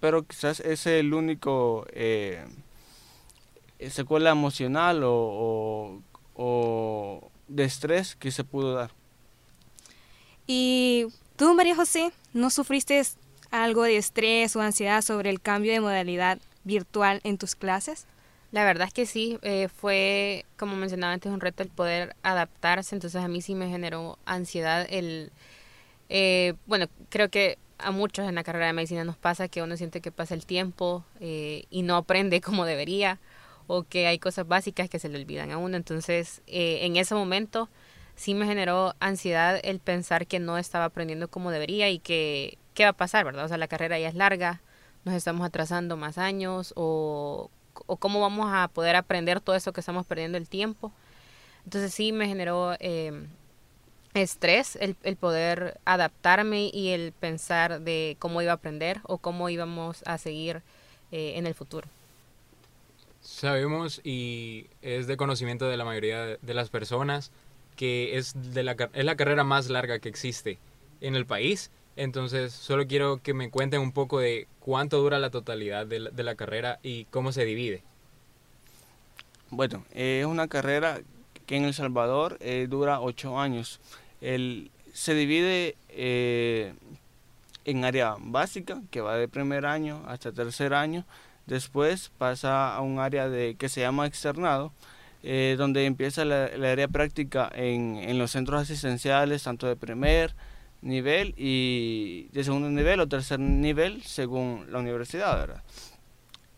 Pero 0.00 0.22
quizás 0.24 0.60
ese 0.60 0.72
es 0.72 0.86
el 0.86 1.14
único 1.14 1.86
secuela 3.90 4.30
emocional 4.30 5.02
o, 5.04 6.02
o 6.38 7.30
de 7.48 7.64
estrés 7.64 8.16
que 8.16 8.30
se 8.30 8.44
pudo 8.44 8.72
dar. 8.72 8.92
¿Y 10.46 11.06
tú, 11.36 11.52
María 11.54 11.76
José, 11.76 12.12
no 12.32 12.48
sufriste 12.48 13.02
algo 13.50 13.82
de 13.82 13.98
estrés 13.98 14.56
o 14.56 14.62
ansiedad 14.62 15.02
sobre 15.02 15.28
el 15.28 15.40
cambio 15.40 15.72
de 15.72 15.80
modalidad 15.80 16.38
virtual 16.64 17.20
en 17.24 17.36
tus 17.36 17.54
clases? 17.54 18.06
La 18.50 18.64
verdad 18.64 18.86
es 18.88 18.94
que 18.94 19.04
sí, 19.04 19.38
eh, 19.42 19.68
fue, 19.68 20.46
como 20.56 20.74
mencionaba 20.76 21.12
antes, 21.12 21.30
un 21.30 21.40
reto 21.40 21.62
el 21.62 21.68
poder 21.68 22.16
adaptarse, 22.22 22.94
entonces 22.94 23.22
a 23.22 23.28
mí 23.28 23.42
sí 23.42 23.54
me 23.54 23.68
generó 23.68 24.18
ansiedad 24.24 24.86
el, 24.88 25.32
eh, 26.08 26.54
bueno, 26.66 26.86
creo 27.10 27.28
que 27.28 27.58
a 27.78 27.90
muchos 27.90 28.26
en 28.26 28.34
la 28.34 28.44
carrera 28.44 28.66
de 28.66 28.72
medicina 28.72 29.04
nos 29.04 29.16
pasa 29.16 29.48
que 29.48 29.62
uno 29.62 29.76
siente 29.76 30.00
que 30.00 30.10
pasa 30.12 30.34
el 30.34 30.46
tiempo 30.46 31.04
eh, 31.20 31.64
y 31.70 31.82
no 31.82 31.96
aprende 31.96 32.40
como 32.40 32.64
debería 32.64 33.18
o 33.68 33.84
que 33.84 34.08
hay 34.08 34.18
cosas 34.18 34.48
básicas 34.48 34.90
que 34.90 34.98
se 34.98 35.08
le 35.08 35.18
olvidan 35.18 35.52
a 35.52 35.58
uno. 35.58 35.76
Entonces, 35.76 36.42
eh, 36.48 36.80
en 36.82 36.96
ese 36.96 37.14
momento 37.14 37.68
sí 38.16 38.34
me 38.34 38.46
generó 38.46 38.94
ansiedad 38.98 39.60
el 39.62 39.78
pensar 39.78 40.26
que 40.26 40.40
no 40.40 40.58
estaba 40.58 40.86
aprendiendo 40.86 41.28
como 41.28 41.52
debería 41.52 41.88
y 41.90 42.00
que 42.00 42.58
qué 42.74 42.84
va 42.84 42.90
a 42.90 42.94
pasar, 42.94 43.24
¿verdad? 43.24 43.44
O 43.44 43.48
sea, 43.48 43.58
la 43.58 43.68
carrera 43.68 43.98
ya 43.98 44.08
es 44.08 44.14
larga, 44.14 44.60
nos 45.04 45.14
estamos 45.14 45.46
atrasando 45.46 45.96
más 45.96 46.18
años 46.18 46.72
o, 46.76 47.50
cómo 48.00 48.20
vamos 48.20 48.48
a 48.52 48.68
poder 48.68 48.96
aprender 48.96 49.40
todo 49.40 49.54
eso 49.54 49.72
que 49.72 49.80
estamos 49.80 50.06
perdiendo 50.06 50.38
el 50.38 50.48
tiempo. 50.48 50.92
Entonces 51.64 51.92
sí 51.94 52.12
me 52.12 52.26
generó 52.26 52.74
eh, 52.80 53.26
estrés 54.14 54.76
el, 54.76 54.96
el, 55.02 55.16
poder 55.16 55.78
adaptarme 55.84 56.70
y 56.72 56.88
el 56.88 57.12
pensar 57.12 57.80
de 57.82 58.16
cómo 58.18 58.42
iba 58.42 58.52
a 58.52 58.56
aprender 58.56 59.00
o 59.04 59.18
cómo 59.18 59.48
íbamos 59.48 60.02
a 60.06 60.18
seguir 60.18 60.62
eh, 61.12 61.34
en 61.36 61.46
el 61.46 61.54
futuro. 61.54 61.88
Sabemos 63.28 64.00
y 64.04 64.68
es 64.80 65.06
de 65.06 65.18
conocimiento 65.18 65.68
de 65.68 65.76
la 65.76 65.84
mayoría 65.84 66.38
de 66.40 66.54
las 66.54 66.70
personas 66.70 67.30
que 67.76 68.16
es, 68.16 68.54
de 68.54 68.62
la, 68.62 68.74
es 68.94 69.04
la 69.04 69.16
carrera 69.16 69.44
más 69.44 69.68
larga 69.68 69.98
que 69.98 70.08
existe 70.08 70.58
en 71.02 71.14
el 71.14 71.26
país. 71.26 71.70
Entonces, 71.94 72.54
solo 72.54 72.86
quiero 72.86 73.22
que 73.22 73.34
me 73.34 73.50
cuenten 73.50 73.82
un 73.82 73.92
poco 73.92 74.18
de 74.18 74.48
cuánto 74.60 74.98
dura 74.98 75.18
la 75.18 75.30
totalidad 75.30 75.86
de 75.86 76.00
la, 76.00 76.34
carrera 76.36 76.80
y 76.82 77.04
cómo 77.04 77.30
se 77.30 77.44
divide. 77.44 77.82
Bueno, 79.50 79.84
es 79.92 80.24
una 80.24 80.48
carrera 80.48 81.00
que 81.44 81.56
en 81.56 81.66
El 81.66 81.74
Salvador 81.74 82.38
eh, 82.40 82.66
dura 82.68 83.00
ocho 83.00 83.38
años. 83.38 83.78
El, 84.22 84.70
se 84.94 85.14
divide 85.14 85.76
eh, 85.90 86.72
en 87.66 87.84
área 87.84 88.16
básica, 88.18 88.80
que 88.90 89.02
va 89.02 89.16
de 89.16 89.28
primer 89.28 89.66
año 89.66 90.02
hasta 90.06 90.32
tercer 90.32 90.72
año. 90.72 91.04
Después 91.48 92.10
pasa 92.18 92.76
a 92.76 92.82
un 92.82 92.98
área 92.98 93.30
de, 93.30 93.54
que 93.54 93.70
se 93.70 93.80
llama 93.80 94.06
externado, 94.06 94.70
eh, 95.22 95.54
donde 95.56 95.86
empieza 95.86 96.26
la, 96.26 96.44
área 96.44 96.88
práctica 96.88 97.50
en, 97.54 97.96
en, 97.96 98.18
los 98.18 98.32
centros 98.32 98.60
asistenciales, 98.60 99.44
tanto 99.44 99.66
de 99.66 99.74
primer 99.74 100.34
nivel 100.82 101.34
y 101.38 102.28
de 102.32 102.44
segundo 102.44 102.68
nivel 102.68 103.00
o 103.00 103.08
tercer 103.08 103.40
nivel, 103.40 104.02
según 104.02 104.66
la 104.70 104.78
universidad. 104.78 105.62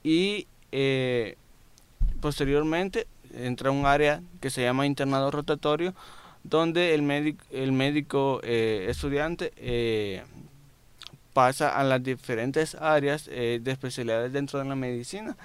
Y 0.02 0.49
eh, 0.73 1.37
posteriormente 2.20 3.06
entra 3.32 3.70
un 3.70 3.87
área 3.87 4.23
que 4.40 4.50
se 4.50 4.62
llama 4.62 4.87
internado 4.87 5.30
rotatorio, 5.30 5.94
donde 6.42 6.94
el 6.94 7.02
médico, 7.02 7.44
el 7.52 7.70
médico 7.70 8.40
eh, 8.42 8.87
estudiante 8.88 9.52
pasa 11.32 11.76
a 11.78 11.84
las 11.84 12.02
diferentes 12.02 12.75
áreas 12.75 13.28
eh, 13.32 13.60
de 13.62 13.70
especialidades 13.70 14.32
dentro 14.32 14.58
de 14.58 14.64
la 14.64 14.75
medicina, 14.75 15.37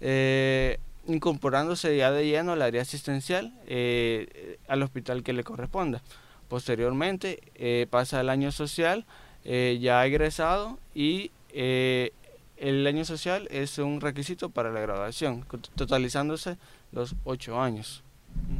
eh, 0.00 0.78
incorporándose 1.06 1.96
ya 1.96 2.10
de 2.10 2.26
lleno 2.26 2.52
al 2.52 2.62
área 2.62 2.82
asistencial 2.82 3.52
eh, 3.66 4.58
al 4.68 4.82
hospital 4.82 5.22
que 5.22 5.32
le 5.32 5.44
corresponda. 5.44 6.02
Posteriormente 6.48 7.86
pasa 7.90 8.18
al 8.18 8.28
año 8.28 8.50
social, 8.50 9.06
ya 9.44 10.04
egresado, 10.04 10.80
y 10.96 11.30
el 11.54 12.86
año 12.88 13.04
social 13.04 13.46
es 13.52 13.78
un 13.78 14.00
requisito 14.00 14.50
para 14.50 14.72
la 14.72 14.80
graduación, 14.80 15.46
totalizándose 15.76 16.56
los 16.90 17.14
ocho 17.22 17.60
años. 17.60 18.02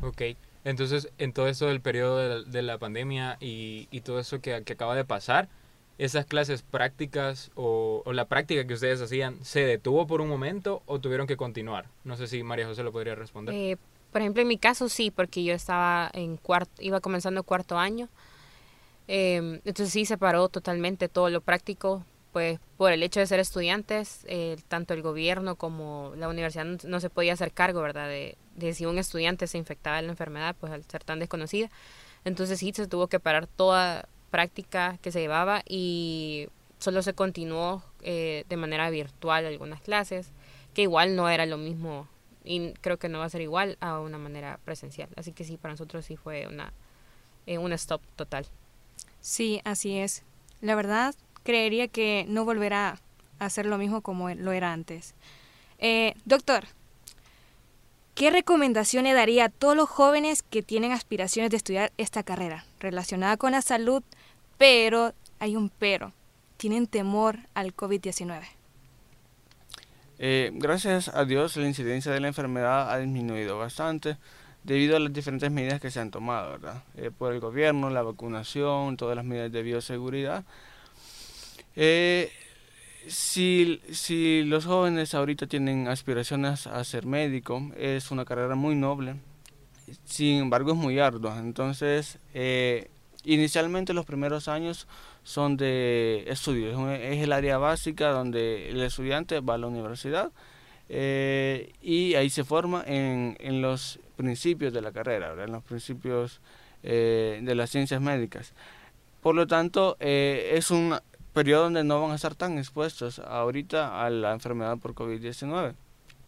Ok, 0.02 0.22
entonces 0.64 1.10
en 1.18 1.32
todo 1.32 1.48
eso 1.48 1.66
del 1.66 1.80
periodo 1.80 2.18
de 2.18 2.28
la, 2.28 2.42
de 2.42 2.62
la 2.62 2.78
pandemia 2.78 3.38
y, 3.40 3.88
y, 3.90 4.02
todo 4.02 4.20
eso 4.20 4.40
que, 4.40 4.62
que, 4.62 4.74
acaba 4.74 4.94
de 4.94 5.04
pasar, 5.04 5.48
esas 6.00 6.24
clases 6.24 6.62
prácticas 6.62 7.50
o, 7.54 8.02
la 8.06 8.24
práctica 8.24 8.66
que 8.66 8.72
ustedes 8.72 9.02
hacían, 9.02 9.44
¿se 9.44 9.60
detuvo 9.60 10.06
por 10.06 10.22
un 10.22 10.28
momento 10.28 10.82
o 10.86 10.98
tuvieron 10.98 11.26
que 11.26 11.36
continuar? 11.36 11.88
No 12.04 12.16
sé 12.16 12.26
si 12.26 12.42
María 12.42 12.66
José 12.66 12.82
lo 12.82 12.90
podría 12.90 13.14
responder. 13.14 13.54
Eh, 13.54 13.76
por 14.10 14.22
ejemplo, 14.22 14.40
en 14.40 14.48
mi 14.48 14.56
caso 14.56 14.88
sí, 14.88 15.10
porque 15.10 15.44
yo 15.44 15.52
estaba 15.52 16.10
en 16.14 16.38
cuarto, 16.38 16.72
iba 16.80 17.00
comenzando 17.00 17.42
cuarto 17.42 17.76
año. 17.76 18.08
Eh, 19.08 19.60
entonces 19.64 19.90
sí 19.90 20.06
se 20.06 20.16
paró 20.16 20.48
totalmente 20.48 21.08
todo 21.08 21.28
lo 21.28 21.42
práctico 21.42 22.04
pues 22.32 22.60
por 22.76 22.92
el 22.92 23.02
hecho 23.02 23.18
de 23.20 23.26
ser 23.26 23.40
estudiantes, 23.40 24.24
eh, 24.28 24.56
tanto 24.68 24.94
el 24.94 25.02
gobierno 25.02 25.56
como 25.56 26.12
la 26.16 26.28
universidad 26.28 26.64
no, 26.64 26.78
no, 26.84 27.00
se 27.00 27.10
podía 27.10 27.32
hacer 27.32 27.52
cargo, 27.52 27.82
¿verdad? 27.82 28.08
De, 28.08 28.38
de, 28.54 28.72
si 28.72 28.86
un 28.86 28.98
estudiante 28.98 29.48
se 29.48 29.58
infectaba 29.58 29.96
de 29.96 30.02
la 30.02 30.12
enfermedad, 30.12 30.56
pues 30.58 30.72
al 30.72 30.84
ser 30.84 31.02
tan 31.02 31.18
desconocida. 31.18 31.68
Entonces 32.24 32.60
sí 32.60 32.72
se 32.72 32.86
tuvo 32.86 33.08
que 33.08 33.18
parar 33.18 33.48
toda 33.48 34.08
práctica 34.30 34.98
que 35.02 35.12
se 35.12 35.20
llevaba 35.20 35.62
y 35.68 36.48
solo 36.78 37.02
se 37.02 37.14
continuó 37.14 37.82
eh, 38.02 38.44
de 38.48 38.56
manera 38.56 38.90
virtual 38.90 39.46
algunas 39.46 39.80
clases, 39.80 40.30
que 40.74 40.82
igual 40.82 41.16
no 41.16 41.28
era 41.28 41.46
lo 41.46 41.58
mismo 41.58 42.08
y 42.44 42.72
creo 42.80 42.98
que 42.98 43.08
no 43.08 43.18
va 43.18 43.26
a 43.26 43.30
ser 43.30 43.42
igual 43.42 43.76
a 43.80 44.00
una 44.00 44.18
manera 44.18 44.58
presencial. 44.64 45.08
Así 45.16 45.32
que 45.32 45.44
sí, 45.44 45.56
para 45.56 45.74
nosotros 45.74 46.04
sí 46.04 46.16
fue 46.16 46.46
una, 46.46 46.72
eh, 47.46 47.58
un 47.58 47.72
stop 47.72 48.00
total. 48.16 48.46
Sí, 49.20 49.60
así 49.64 49.98
es. 49.98 50.22
La 50.60 50.74
verdad, 50.74 51.14
creería 51.42 51.88
que 51.88 52.24
no 52.28 52.44
volverá 52.44 52.98
a 53.38 53.44
hacer 53.44 53.66
lo 53.66 53.78
mismo 53.78 54.00
como 54.00 54.30
lo 54.30 54.52
era 54.52 54.72
antes. 54.72 55.14
Eh, 55.78 56.14
doctor, 56.24 56.64
¿qué 58.14 58.30
recomendación 58.30 59.04
le 59.04 59.12
daría 59.12 59.46
a 59.46 59.48
todos 59.48 59.76
los 59.76 59.88
jóvenes 59.88 60.42
que 60.42 60.62
tienen 60.62 60.92
aspiraciones 60.92 61.50
de 61.50 61.56
estudiar 61.56 61.92
esta 61.96 62.22
carrera 62.22 62.64
relacionada 62.78 63.36
con 63.36 63.52
la 63.52 63.62
salud, 63.62 64.02
pero 64.60 65.14
hay 65.38 65.56
un 65.56 65.70
pero, 65.70 66.12
tienen 66.58 66.86
temor 66.86 67.38
al 67.54 67.74
COVID-19? 67.74 68.42
Eh, 70.18 70.50
gracias 70.52 71.08
a 71.08 71.24
Dios 71.24 71.56
la 71.56 71.66
incidencia 71.66 72.12
de 72.12 72.20
la 72.20 72.28
enfermedad 72.28 72.92
ha 72.92 72.98
disminuido 72.98 73.58
bastante 73.58 74.18
debido 74.62 74.96
a 74.96 75.00
las 75.00 75.14
diferentes 75.14 75.50
medidas 75.50 75.80
que 75.80 75.90
se 75.90 75.98
han 75.98 76.10
tomado, 76.10 76.50
¿verdad? 76.50 76.82
Eh, 76.98 77.10
por 77.10 77.32
el 77.32 77.40
gobierno, 77.40 77.88
la 77.88 78.02
vacunación, 78.02 78.98
todas 78.98 79.16
las 79.16 79.24
medidas 79.24 79.50
de 79.50 79.62
bioseguridad. 79.62 80.44
Eh, 81.74 82.30
si, 83.08 83.80
si 83.90 84.42
los 84.44 84.66
jóvenes 84.66 85.14
ahorita 85.14 85.46
tienen 85.46 85.88
aspiraciones 85.88 86.66
a 86.66 86.84
ser 86.84 87.06
médico, 87.06 87.72
es 87.78 88.10
una 88.10 88.26
carrera 88.26 88.56
muy 88.56 88.74
noble, 88.74 89.14
sin 90.04 90.42
embargo 90.42 90.72
es 90.72 90.76
muy 90.76 90.98
ardua. 90.98 91.38
Entonces, 91.38 92.18
inicialmente 93.24 93.92
los 93.94 94.06
primeros 94.06 94.48
años 94.48 94.86
son 95.22 95.56
de 95.56 96.24
estudios, 96.28 96.78
es 97.00 97.22
el 97.22 97.32
área 97.32 97.58
básica 97.58 98.10
donde 98.10 98.70
el 98.70 98.82
estudiante 98.82 99.40
va 99.40 99.54
a 99.54 99.58
la 99.58 99.66
universidad 99.66 100.32
eh, 100.88 101.72
y 101.82 102.14
ahí 102.14 102.30
se 102.30 102.44
forma 102.44 102.82
en, 102.86 103.36
en, 103.40 103.62
los 103.62 104.00
principios 104.16 104.72
de 104.72 104.80
la 104.80 104.90
carrera, 104.90 105.28
¿verdad? 105.28 105.44
en 105.44 105.52
los 105.52 105.62
principios 105.62 106.40
eh, 106.82 107.40
de 107.42 107.54
las 107.54 107.70
ciencias 107.70 108.00
médicas. 108.00 108.54
Por 109.22 109.34
lo 109.34 109.46
tanto, 109.46 109.96
eh, 110.00 110.52
es 110.54 110.70
un 110.70 110.98
periodo 111.34 111.64
donde 111.64 111.84
no 111.84 112.00
van 112.00 112.12
a 112.12 112.14
estar 112.14 112.34
tan 112.34 112.58
expuestos 112.58 113.18
ahorita 113.18 114.04
a 114.04 114.10
la 114.10 114.32
enfermedad 114.32 114.78
por 114.78 114.94
COVID-19. 114.94 115.74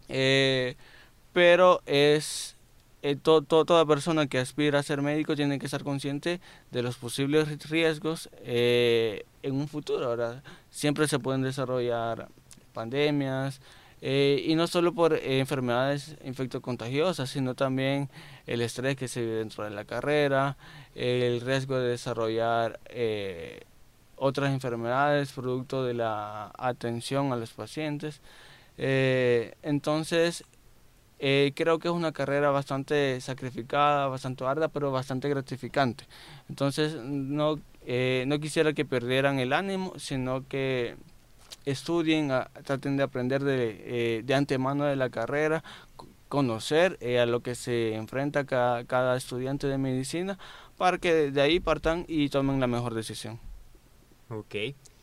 Eh, 0.08 0.76
pero 1.32 1.80
es 1.86 2.51
eh, 3.02 3.16
to, 3.16 3.42
to, 3.42 3.64
toda 3.64 3.84
persona 3.84 4.26
que 4.26 4.38
aspira 4.38 4.78
a 4.78 4.82
ser 4.82 5.02
médico 5.02 5.36
tiene 5.36 5.58
que 5.58 5.66
estar 5.66 5.84
consciente 5.84 6.40
de 6.70 6.82
los 6.82 6.96
posibles 6.96 7.68
riesgos 7.68 8.30
eh, 8.44 9.24
en 9.42 9.54
un 9.54 9.68
futuro. 9.68 10.08
¿verdad? 10.10 10.42
Siempre 10.70 11.08
se 11.08 11.18
pueden 11.18 11.42
desarrollar 11.42 12.28
pandemias, 12.72 13.60
eh, 14.04 14.42
y 14.46 14.56
no 14.56 14.66
solo 14.66 14.92
por 14.92 15.14
eh, 15.14 15.38
enfermedades 15.38 16.16
infectocontagiosas, 16.24 17.30
sino 17.30 17.54
también 17.54 18.10
el 18.48 18.60
estrés 18.60 18.96
que 18.96 19.06
se 19.06 19.20
vive 19.20 19.34
dentro 19.34 19.62
de 19.62 19.70
la 19.70 19.84
carrera, 19.84 20.56
el 20.96 21.40
riesgo 21.40 21.78
de 21.78 21.90
desarrollar 21.90 22.80
eh, 22.86 23.60
otras 24.16 24.52
enfermedades 24.52 25.30
producto 25.32 25.84
de 25.84 25.94
la 25.94 26.50
atención 26.58 27.32
a 27.32 27.36
los 27.36 27.52
pacientes. 27.52 28.20
Entonces, 28.76 30.44
eh, 31.22 31.52
creo 31.54 31.78
que 31.78 31.88
es 31.88 31.94
una 31.94 32.12
carrera 32.12 32.50
bastante 32.50 33.18
sacrificada, 33.22 34.08
bastante 34.08 34.44
ardua, 34.44 34.68
pero 34.68 34.92
bastante 34.92 35.30
gratificante. 35.30 36.04
Entonces, 36.50 36.96
no, 37.02 37.58
eh, 37.86 38.24
no 38.26 38.38
quisiera 38.40 38.74
que 38.74 38.84
perdieran 38.84 39.38
el 39.38 39.54
ánimo, 39.54 39.94
sino 39.96 40.46
que 40.46 40.96
estudien, 41.64 42.30
a, 42.30 42.50
traten 42.64 42.98
de 42.98 43.04
aprender 43.04 43.42
de, 43.42 44.22
de, 44.22 44.34
antemano 44.34 44.84
de 44.84 44.96
la 44.96 45.08
carrera, 45.08 45.64
conocer 46.28 46.98
a 47.20 47.24
lo 47.26 47.40
que 47.40 47.54
se 47.54 47.94
enfrenta 47.94 48.44
cada, 48.44 48.84
cada 48.84 49.16
estudiante 49.16 49.66
de 49.66 49.78
medicina, 49.78 50.38
para 50.76 50.98
que 50.98 51.30
de 51.30 51.40
ahí 51.40 51.60
partan 51.60 52.04
y 52.08 52.28
tomen 52.28 52.60
la 52.60 52.66
mejor 52.66 52.94
decisión. 52.94 53.38
Ok. 54.32 54.54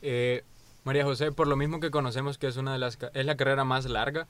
Eh, 0.02 0.44
María 0.84 1.04
José, 1.04 1.32
por 1.32 1.48
lo 1.48 1.56
mismo 1.56 1.80
que 1.80 1.92
conocemos 1.92 2.38
que 2.38 2.48
es 2.48 2.58
una 2.58 2.74
de 2.74 2.80
las 2.80 2.98
es 3.14 3.26
la 3.26 3.38
carrera 3.38 3.64
más 3.64 3.86
larga, 3.86 4.28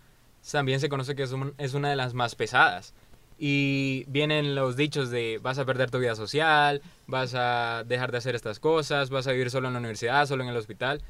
también 0.51 0.79
se 0.79 0.89
conoce 0.89 1.15
que 1.15 1.23
es, 1.23 1.31
un, 1.31 1.53
es 1.57 1.73
una 1.73 1.89
de 1.89 1.95
las 1.95 2.13
más 2.13 2.35
pesadas. 2.35 2.93
y 3.41 4.03
vienen 4.07 4.53
los 4.53 4.75
dichos 4.75 5.09
de 5.09 5.39
vas 5.41 5.57
a 5.59 5.65
perder 5.65 5.89
tu 5.89 5.97
vida 5.99 6.15
social, 6.15 6.81
vas 7.07 7.33
a 7.35 7.85
dejar 7.85 8.11
de 8.11 8.17
hacer 8.17 8.35
estas 8.35 8.59
cosas, 8.59 9.09
vas 9.09 9.27
a 9.27 9.31
vivir 9.31 9.49
solo 9.49 9.67
en 9.67 9.73
la 9.73 9.79
universidad, 9.79 10.25
solo 10.25 10.43
en 10.43 10.49
el 10.49 10.57
hospital. 10.57 11.01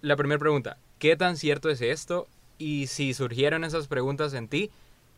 La 0.00 0.16
primera 0.16 0.40
pregunta, 0.40 0.78
¿qué 0.98 1.16
tan 1.16 1.36
cierto 1.36 1.70
es 1.70 1.80
esto? 1.80 2.26
Y 2.58 2.88
si 2.88 3.14
surgieron 3.14 3.62
esas 3.62 3.86
preguntas 3.86 4.34
en 4.34 4.48
ti, 4.48 4.70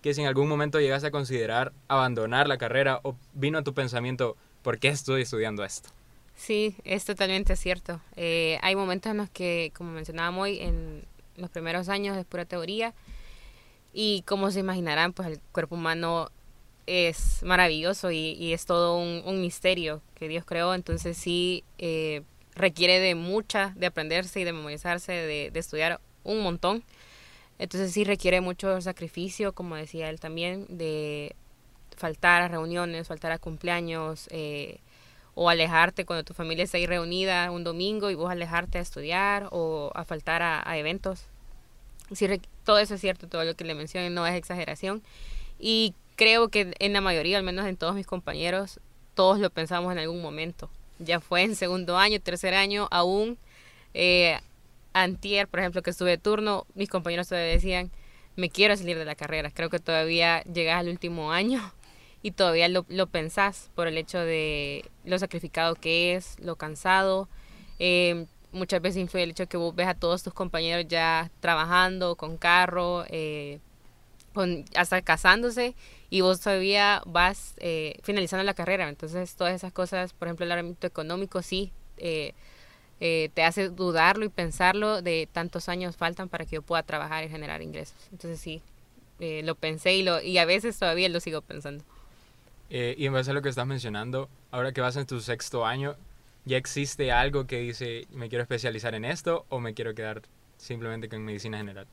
que 0.02 0.12
si 0.12 0.21
en 0.21 0.26
algún 0.26 0.47
momento 0.47 0.78
llegas 0.78 1.05
a 1.05 1.11
considerar 1.11 1.73
abandonar 1.88 2.49
la 2.49 2.59
carrera 2.59 3.00
o 3.02 3.16
vino 3.33 3.59
a 3.59 3.62
tu 3.62 3.73
pensamiento, 3.73 4.37
¿por 4.62 4.78
qué 4.78 4.88
estoy 4.88 5.23
estudiando 5.23 5.64
esto? 5.64 5.88
Sí, 6.35 6.76
es 6.85 7.07
totalmente 7.07 7.57
cierto. 7.57 8.00
Eh, 8.14 8.59
hay 8.61 8.76
momentos 8.76 9.11
en 9.11 9.16
los 9.16 9.31
que, 9.31 9.73
como 9.75 9.90
mencionábamos 9.93 10.43
hoy, 10.43 10.61
en 10.61 11.02
los 11.37 11.49
primeros 11.49 11.88
años 11.88 12.16
es 12.16 12.26
pura 12.26 12.45
teoría 12.45 12.93
y 13.99 14.21
como 14.26 14.50
se 14.50 14.61
imaginarán, 14.61 15.15
pues 15.15 15.26
el 15.26 15.41
cuerpo 15.53 15.75
humano 15.75 16.29
es 16.87 17.43
maravilloso 17.43 18.11
y, 18.11 18.53
es 18.53 18.67
todo 18.67 18.99
un, 18.99 19.41
misterio 19.41 20.03
que 20.15 20.29
Dios 20.29 20.45
creó, 20.45 20.75
entonces 20.75 21.17
sí 21.17 21.65
eh, 21.79 22.23
requiere 22.55 23.00
de 23.00 23.15
mucha, 23.15 23.73
de 23.75 23.87
aprenderse 23.87 24.38
y 24.38 24.45
de 24.45 24.53
memorizarse, 24.53 25.12
de, 25.12 25.50
estudiar 25.55 25.99
un 26.25 26.43
montón. 26.43 26.85
Entonces 27.59 27.91
sí 27.91 28.05
requiere 28.05 28.43
mucho 28.43 28.83
sacrificio, 28.83 29.55
como 29.55 29.76
decía 29.76 30.11
él 30.11 30.21
también, 30.21 30.67
de 30.69 31.35
faltar 31.97 32.43
a 32.43 32.49
reuniones, 32.49 33.09
faltar 33.09 33.33
a 33.33 33.38
cumpleaños, 33.38 34.29
eh, 34.31 34.79
o 35.35 35.49
alejarte 35.49 36.05
cuando 36.05 36.23
tu 36.23 36.35
familia 36.35 36.65
está 36.65 36.76
ahí 36.76 36.87
reunida 36.87 37.50
un 37.50 37.65
domingo 37.65 38.11
y 38.11 38.15
vos 38.15 38.31
alejarte 38.31 38.76
a 38.76 38.83
estudiar 38.83 39.49
o 39.53 39.91
a 39.95 40.05
faltar 40.05 40.43
a, 40.43 40.76
eventos. 40.76 41.25
Sí, 42.12 42.26
todo 42.66 42.80
eso 42.80 42.96
es 42.96 43.00
cierto, 43.00 43.28
todo 43.28 43.44
lo 43.44 43.54
que 43.54 43.64
le 43.64 43.75
mencioné 43.75 44.11
no 44.11 44.26
es 44.26 44.35
exageración. 44.35 45.02
Y 45.58 45.94
creo 46.16 46.49
que 46.49 46.75
en 46.80 46.92
la 46.92 47.00
mayoría, 47.00 47.38
al 47.38 47.44
menos 47.44 47.64
en 47.66 47.76
todos 47.76 47.94
mis 47.94 48.06
compañeros, 48.06 48.80
todos 49.14 49.38
lo 49.38 49.49
pensamos 49.50 49.92
en 49.92 49.99
algún 49.99 50.20
momento. 50.20 50.68
Ya 50.99 51.20
fue 51.20 51.42
en 51.42 51.54
segundo 51.54 51.96
año, 51.96 52.20
tercer 52.20 52.54
año, 52.54 52.88
aún 52.90 53.38
eh, 53.94 54.38
antier, 54.92 55.46
por 55.46 55.61
ejemplo, 55.61 55.80
que 55.80 55.90
estuve 55.90 56.18
turno, 56.18 56.66
mis 56.75 56.88
compañeros 56.88 57.28
todavía 57.28 57.52
decían, 57.52 57.92
me 58.35 58.50
quiero 58.50 58.76
salir 58.76 58.99
de 58.99 59.04
la 59.04 59.14
carrera. 59.14 59.52
Creo 59.52 59.70
que 59.70 59.78
todavía 59.78 60.42
llegas 60.42 60.80
al 60.80 60.88
último 60.88 61.30
año 61.30 61.73
y 62.23 62.32
todavía 62.32 62.68
lo, 62.68 62.85
lo 62.88 63.06
pensás 63.06 63.70
por 63.76 63.87
el 63.87 63.96
hecho 63.96 64.18
de 64.18 64.85
lo 65.04 65.20
sacrificado 65.20 65.76
que 65.76 66.16
es, 66.16 66.37
lo 66.40 66.56
cansado. 66.56 67.28
Eh, 67.78 68.26
muchas 68.57 68.83
veces 68.83 69.01
influye 69.01 69.25
el 69.25 69.31
hecho 69.31 69.47
que 69.47 69.57
vos 69.57 69.75
ves 69.75 69.87
a 69.87 69.95
todos 69.95 70.23
tus 70.23 70.35
compañeros 70.35 70.87
ya 70.89 71.31
trabajando, 71.41 72.17
con 72.17 72.37
carro, 72.37 73.05
eh, 73.09 73.61
con, 74.35 74.65
hasta 74.75 75.01
casándose 75.03 75.75
y 76.11 76.23
vos 76.23 76.41
todavía 76.41 77.03
vas 77.07 77.55
eh, 77.59 77.99
finalizando 78.03 78.45
la 78.45 78.55
carrera. 78.55 78.89
Entonces 78.89 79.35
todas 79.37 79.55
esas 79.55 79.73
cosas, 79.73 80.13
por 80.13 80.29
ejemplo 80.29 80.45
el 80.45 80.53
ámbito 80.53 80.87
económico 80.87 81.43
sí 81.43 81.73
eh, 81.99 82.35
te 82.99 83.45
hace 83.45 83.69
dudarlo 83.69 84.25
y 84.25 84.31
pensarlo 84.31 85.03
de 85.03 85.29
tantos 85.31 85.69
años 85.69 85.97
faltan 85.97 86.29
para 86.29 86.47
que 86.47 86.57
yo 86.57 86.63
pueda 86.63 86.83
trabajar 86.83 87.25
y 87.25 87.29
generar 87.29 87.63
ingresos. 87.63 87.97
Entonces 88.11 88.41
sí, 88.41 88.63
lo 89.21 89.55
pensé 89.55 89.95
y, 89.95 90.03
lo, 90.03 90.21
y 90.23 90.39
a 90.39 90.47
veces 90.47 90.79
todavía 90.79 91.09
lo 91.09 91.21
sigo 91.21 91.43
pensando. 91.43 91.85
y 92.71 93.05
en 93.05 93.13
base 93.13 93.31
a 93.31 93.35
lo 93.35 93.43
que 93.43 93.51
estás 93.51 93.67
mencionando, 93.67 94.31
ahora 94.51 94.73
que 94.73 94.81
vas 94.81 94.97
en 94.97 95.07
tu 95.07 95.21
sexto 95.21 95.67
año, 95.67 95.95
ya 96.47 96.57
existe 96.57 97.12
algo 97.12 97.47
que 97.47 97.59
dice 97.59 98.07
me 98.11 98.29
quiero 98.29 98.43
especializar 98.43 98.95
en 98.95 99.05
esto 99.05 99.45
o 99.50 99.61
me 99.61 99.75
quiero 99.75 99.95
quedar 99.95 100.23
simplemente 100.57 101.09
con 101.09 101.23
medicina 101.23 101.59
general. 101.59 101.87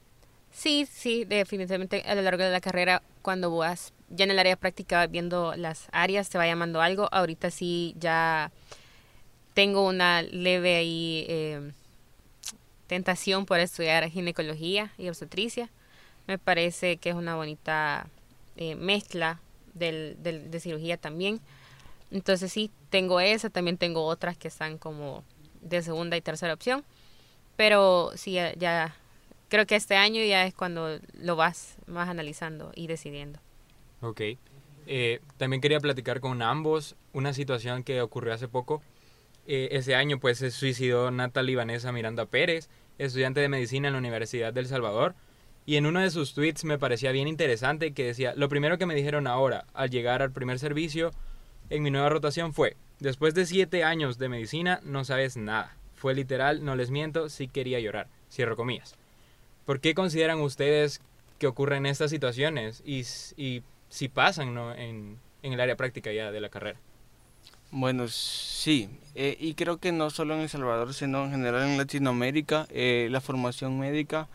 Sí, 0.52 0.88
sí, 0.90 1.26
definitivamente 1.26 2.04
a 2.06 2.14
lo 2.16 2.22
largo 2.22 2.44
de 2.44 2.52
la 2.52 2.62
carrera, 2.62 3.02
cuando 3.24 3.56
vas 3.56 3.92
ya 4.10 4.24
en 4.26 4.32
el 4.32 4.40
área 4.40 4.56
práctica 4.56 5.08
viendo 5.08 5.56
las 5.56 5.88
áreas, 5.92 6.30
te 6.30 6.38
va 6.38 6.46
llamando 6.46 6.80
algo. 6.80 7.10
Ahorita 7.12 7.50
sí 7.50 7.96
ya 8.00 8.52
tengo 9.56 9.88
una 9.88 10.22
leve 10.22 10.76
ahí 10.76 11.26
eh, 11.28 11.72
tentación 12.86 13.48
por 13.48 13.60
estudiar 13.60 14.08
ginecología 14.10 14.94
y 15.00 15.10
obstetricia. 15.10 15.70
Me 16.28 16.38
parece 16.38 16.98
que 16.98 17.10
es 17.10 17.16
una 17.16 17.36
bonita 17.36 18.08
eh, 18.56 18.76
mezcla 18.76 19.40
del, 19.74 20.16
del, 20.22 20.52
de 20.52 20.60
cirugía 20.60 20.98
también. 20.98 21.42
Entonces 22.14 22.52
sí, 22.52 22.70
tengo 22.92 23.20
esa, 23.20 23.50
también 23.50 23.78
tengo 23.78 24.06
otras 24.06 24.38
que 24.38 24.48
están 24.48 24.78
como 24.78 25.24
de 25.62 25.82
segunda 25.82 26.16
y 26.16 26.22
tercera 26.22 26.54
opción. 26.54 26.86
Pero 27.56 28.12
sí, 28.16 28.38
ya, 28.58 28.96
creo 29.50 29.66
que 29.66 29.76
este 29.76 29.96
año 29.96 30.24
ya 30.24 30.46
es 30.46 30.54
cuando 30.54 31.00
lo 31.14 31.36
vas 31.36 31.76
más 31.88 32.08
analizando 32.08 32.72
y 32.76 32.86
decidiendo. 32.86 33.40
Ok. 34.02 34.22
Eh, 34.86 35.22
también 35.38 35.60
quería 35.60 35.80
platicar 35.80 36.20
con 36.20 36.42
ambos 36.44 36.96
una 37.14 37.34
situación 37.34 37.84
que 37.84 38.00
ocurrió 38.02 38.34
hace 38.34 38.48
poco. 38.48 38.84
Eh, 39.48 39.70
ese 39.72 39.96
año 39.96 40.20
pues 40.20 40.38
se 40.38 40.52
suicidó 40.52 41.10
Natalie 41.10 41.56
Vanessa 41.56 41.92
Miranda 41.92 42.28
Pérez, 42.28 42.70
estudiante 43.00 43.40
de 43.40 43.50
medicina 43.50 43.88
en 43.88 43.94
la 43.94 44.00
Universidad 44.00 44.54
del 44.54 44.68
Salvador. 44.68 45.16
Y 45.66 45.78
en 45.78 45.88
uno 45.88 46.00
de 46.00 46.12
sus 46.12 46.36
tweets 46.36 46.64
me 46.64 46.78
parecía 46.78 47.12
bien 47.12 47.28
interesante 47.28 47.94
que 47.94 48.06
decía, 48.06 48.34
lo 48.36 48.50
primero 48.50 48.78
que 48.78 48.86
me 48.86 48.94
dijeron 48.94 49.26
ahora, 49.26 49.66
al 49.74 49.90
llegar 49.90 50.22
al 50.22 50.32
primer 50.32 50.60
servicio, 50.60 51.12
en 51.70 51.84
mi 51.84 51.92
nueva 51.92 52.10
rotación 52.10 52.54
fue, 52.54 52.76
después 53.00 53.34
de 53.34 53.46
siete 53.46 53.84
años 53.84 54.18
de 54.18 54.30
medicina 54.30 54.80
no 54.84 55.06
sabes 55.06 55.38
nada. 55.38 55.76
Fue 55.96 56.14
literal, 56.14 56.66
no 56.66 56.76
les 56.76 56.92
miento, 56.92 57.30
sí 57.30 57.48
quería 57.48 57.80
llorar. 57.80 58.08
Cierro 58.30 58.56
comillas. 58.56 58.96
¿Por 59.66 59.80
qué 59.80 59.94
consideran 59.94 60.42
ustedes 60.42 61.02
que 61.40 61.48
ocurren 61.48 61.86
estas 61.86 62.12
situaciones 62.12 62.84
y, 62.86 63.04
si 63.04 64.10
pasan 64.10 64.58
en, 64.78 65.18
el 65.42 65.60
área 65.60 65.78
práctica 65.78 66.12
ya 66.12 66.32
de 66.32 66.42
la 66.42 66.50
carrera? 66.50 66.80
Bueno, 67.72 68.08
sí, 68.08 68.90
eh, 69.16 69.36
y 69.40 69.56
creo 69.56 69.78
que 69.78 69.92
no 69.92 70.10
solo 70.10 70.36
en 70.36 70.42
El 70.42 70.50
Salvador, 70.50 70.94
sino 70.94 71.26
en 71.26 71.32
general 71.32 71.70
en 71.70 71.78
Latinoamérica, 71.78 72.68
eh, 72.70 73.08
la 73.10 73.20
formación 73.20 73.80
médica 73.80 74.28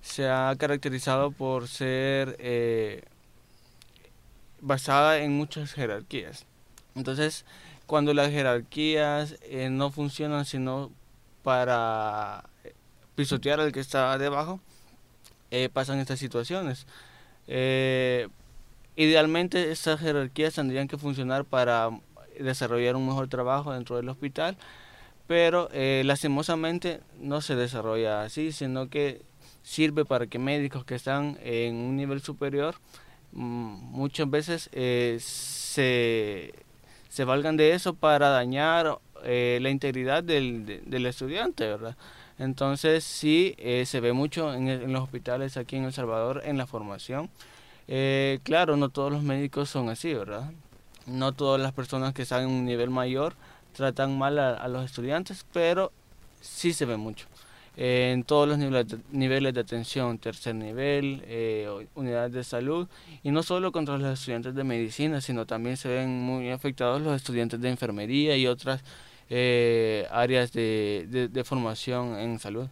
se 0.00 0.28
ha 0.28 0.54
caracterizado 0.58 1.30
por 1.30 1.66
ser 1.66 2.36
eh, 2.38 3.02
basada 4.64 5.18
en 5.18 5.32
muchas 5.32 5.72
jerarquías. 5.72 6.46
Entonces, 6.94 7.44
cuando 7.86 8.14
las 8.14 8.30
jerarquías 8.30 9.36
eh, 9.42 9.68
no 9.70 9.90
funcionan 9.90 10.46
sino 10.46 10.90
para 11.42 12.44
pisotear 13.14 13.60
al 13.60 13.72
que 13.72 13.80
está 13.80 14.16
debajo, 14.16 14.60
eh, 15.50 15.68
pasan 15.70 15.98
estas 15.98 16.18
situaciones. 16.18 16.86
Eh, 17.46 18.28
idealmente 18.96 19.70
estas 19.70 20.00
jerarquías 20.00 20.54
tendrían 20.54 20.88
que 20.88 20.96
funcionar 20.96 21.44
para 21.44 21.90
desarrollar 22.40 22.96
un 22.96 23.06
mejor 23.06 23.28
trabajo 23.28 23.72
dentro 23.72 23.96
del 23.96 24.08
hospital, 24.08 24.56
pero 25.26 25.68
lastimosamente 25.72 27.00
no 27.20 27.40
se 27.40 27.54
desarrolla 27.54 28.22
así, 28.22 28.50
sino 28.52 28.88
que 28.88 29.22
sirve 29.62 30.04
para 30.04 30.26
que 30.26 30.38
médicos 30.38 30.84
que 30.84 30.94
están 30.94 31.38
en 31.42 31.76
un 31.76 31.96
nivel 31.96 32.20
superior 32.20 32.74
muchas 33.34 34.30
veces 34.30 34.70
se 35.22 36.54
se 37.14 37.24
valgan 37.24 37.56
de 37.56 37.74
eso 37.74 37.94
para 37.94 38.30
dañar 38.30 38.98
eh, 39.22 39.60
la 39.62 39.70
integridad 39.70 40.24
del, 40.24 40.82
del, 40.84 41.06
estudiante, 41.06 41.64
¿verdad? 41.64 41.96
Entonces 42.40 43.04
sí 43.04 43.54
eh, 43.58 43.86
se 43.86 44.00
ve 44.00 44.12
mucho 44.12 44.52
en, 44.52 44.92
los 44.92 45.04
hospitales 45.04 45.56
aquí 45.56 45.76
en 45.76 45.84
El 45.84 45.92
Salvador 45.92 46.42
en 46.44 46.58
la 46.58 46.66
formación. 46.66 47.30
Eh, 47.86 48.40
claro, 48.42 48.76
no 48.76 48.88
todos 48.88 49.12
los 49.12 49.22
médicos 49.22 49.70
son 49.70 49.90
así, 49.90 50.12
¿verdad? 50.12 50.50
No 51.06 51.30
todas 51.30 51.60
las 51.60 51.72
personas 51.72 52.14
que 52.14 52.22
están 52.22 52.42
en 52.42 52.48
un 52.48 52.64
nivel 52.64 52.90
mayor 52.90 53.34
tratan 53.76 54.18
mal 54.18 54.36
a 54.40 54.66
los 54.66 54.84
estudiantes, 54.84 55.46
pero 55.52 55.92
sí 56.40 56.72
se 56.72 56.84
ve 56.84 56.96
mucho 56.96 57.28
en 57.76 58.22
todos 58.22 58.48
los 58.48 58.58
niveles 59.10 59.54
de, 59.54 59.60
atención, 59.60 60.18
tercer 60.18 60.54
nivel, 60.54 61.22
eh, 61.26 61.86
unidades 61.94 62.32
de 62.32 62.44
salud, 62.44 62.88
y 63.22 63.30
no 63.30 63.42
solo 63.42 63.72
contra 63.72 63.98
los 63.98 64.18
estudiantes 64.18 64.54
de 64.54 64.64
medicina, 64.64 65.20
sino 65.20 65.46
también 65.46 65.76
se 65.76 65.88
ven 65.88 66.20
muy 66.20 66.50
afectados 66.50 67.02
los 67.02 67.16
estudiantes 67.16 67.60
de 67.60 67.70
enfermería 67.70 68.36
y 68.36 68.46
otras 68.46 68.82
eh, 69.28 70.06
áreas 70.10 70.52
de, 70.52 71.28
de, 71.30 71.44
formación 71.44 72.18
en 72.18 72.38
salud. 72.38 72.68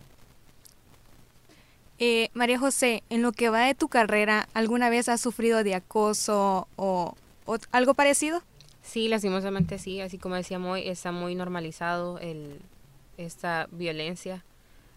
Eh, 1.99 2.31
María 2.35 2.59
José, 2.59 3.03
en 3.11 3.23
lo 3.23 3.33
que 3.33 3.49
va 3.49 3.67
de 3.67 3.75
tu 3.75 3.89
carrera, 3.89 4.49
¿alguna 4.55 4.89
vez 4.91 5.09
has 5.09 5.21
sufrido 5.21 5.65
de 5.65 5.75
acoso 5.75 6.69
o, 6.77 7.17
o 7.47 7.59
algo 7.73 7.95
parecido? 7.95 8.43
Sí, 8.83 9.09
lastimosamente 9.09 9.79
sí, 9.79 10.01
así 10.01 10.19
como 10.19 10.35
decíamos, 10.35 10.81
está 10.83 11.13
muy 11.13 11.35
normalizado 11.35 12.19
el, 12.19 12.61
esta 13.17 13.69
violencia 13.71 14.45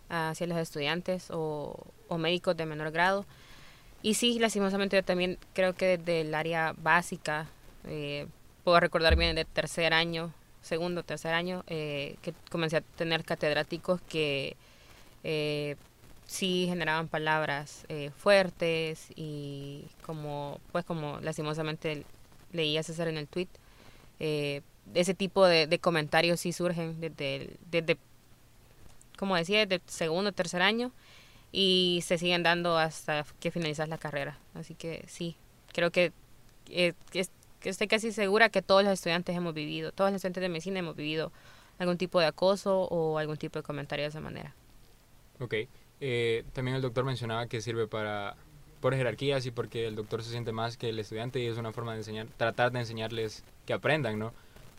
hacia 0.10 0.48
los 0.48 0.58
estudiantes 0.58 1.28
o, 1.32 1.78
médicos 2.18 2.56
de 2.56 2.65
menor 2.65 2.91
grado. 2.91 3.26
Y 4.02 4.13
sí, 4.13 4.39
lastimosamente 4.39 4.96
yo 4.96 5.04
también 5.04 5.38
creo 5.54 5.74
que 5.74 5.98
desde 5.98 6.22
el 6.22 6.36
área 6.36 6.76
básica, 6.78 7.48
eh, 7.88 8.28
puedo 8.63 8.80
recordar 8.80 9.15
bien 9.15 9.36
de 9.36 9.46
tercer 9.46 9.94
año, 9.94 10.32
segundo, 10.62 11.04
tercer 11.04 11.34
año, 11.34 11.63
eh, 11.68 12.15
que 12.22 12.34
comencé 12.52 12.78
a 12.78 12.82
tener 12.82 13.24
catedráticos 13.26 14.02
que 14.02 14.56
eh, 15.24 15.76
sí 16.28 16.65
generaban 16.70 17.08
palabras 17.08 17.86
fuertes 18.18 19.08
y 19.15 19.86
como, 20.06 20.60
pues 20.72 20.86
como 20.86 21.20
lastimosamente 21.22 22.04
leía 22.52 22.84
César 22.84 23.08
en 23.08 23.18
el 23.18 23.28
tweet, 23.28 23.50
ese 24.94 25.13
tipo 25.13 25.46
de, 25.46 25.80
comentarios 25.80 26.39
sí 26.39 26.54
surgen 26.54 27.00
desde, 27.02 27.58
desde, 27.72 27.98
como 29.17 29.36
decía, 29.36 29.65
desde 29.65 29.82
segundo 29.88 30.30
o 30.30 30.34
tercer 30.34 30.62
año 30.62 30.91
y 31.51 32.01
se 32.06 32.17
siguen 32.17 32.43
dando 32.43 32.78
hasta 32.78 33.25
que 33.39 33.51
finalizas 33.51 33.88
la 33.89 33.97
carrera. 33.97 34.38
Así 34.54 34.75
que 34.75 35.06
sí, 35.08 35.38
creo 35.73 35.91
que, 35.91 36.12
eh, 36.69 36.93
que, 37.12 37.25
estoy 37.63 37.88
casi 37.88 38.12
segura 38.12 38.49
que 38.49 38.62
todos 38.62 38.84
los 38.84 38.93
estudiantes 38.93 39.36
hemos 39.36 39.54
vivido, 39.54 39.91
todos 39.91 40.12
los 40.12 40.17
estudiantes 40.17 40.41
de 40.41 40.49
medicina 40.49 40.80
hemos 40.80 40.95
vivido 40.95 41.32
algún 41.80 41.97
tipo 41.97 42.19
de 42.19 42.25
acoso 42.25 42.82
o 42.84 43.17
algún 43.17 43.38
tipo 43.38 43.60
de 43.60 43.63
comentario 43.63 44.04
de 44.04 44.10
esa 44.10 44.19
manera. 44.19 44.54
Ok. 45.39 45.54
Eh, 46.01 46.43
también 46.54 46.75
el 46.75 46.82
doctor 46.82 47.06
mencionaba 47.06 47.47
que 47.47 47.62
sirve 47.62 47.88
para 47.88 48.36
por 48.82 48.93
jerarquías 48.93 49.45
y 49.45 49.51
porque 49.51 49.88
el 49.88 49.95
doctor 49.95 50.21
se 50.21 50.30
siente 50.30 50.51
más 50.51 50.78
que 50.78 50.89
el 50.89 50.99
estudiante 50.99 51.39
y 51.39 51.47
es 51.47 51.58
una 51.58 51.71
forma 51.71 51.93
de 51.93 51.99
enseñar, 51.99 52.28
tratar 52.38 52.71
de 52.71 52.80
enseñarles 52.80 53.43
que 53.65 53.73
aprendan, 53.73 54.19
¿no? 54.19 54.34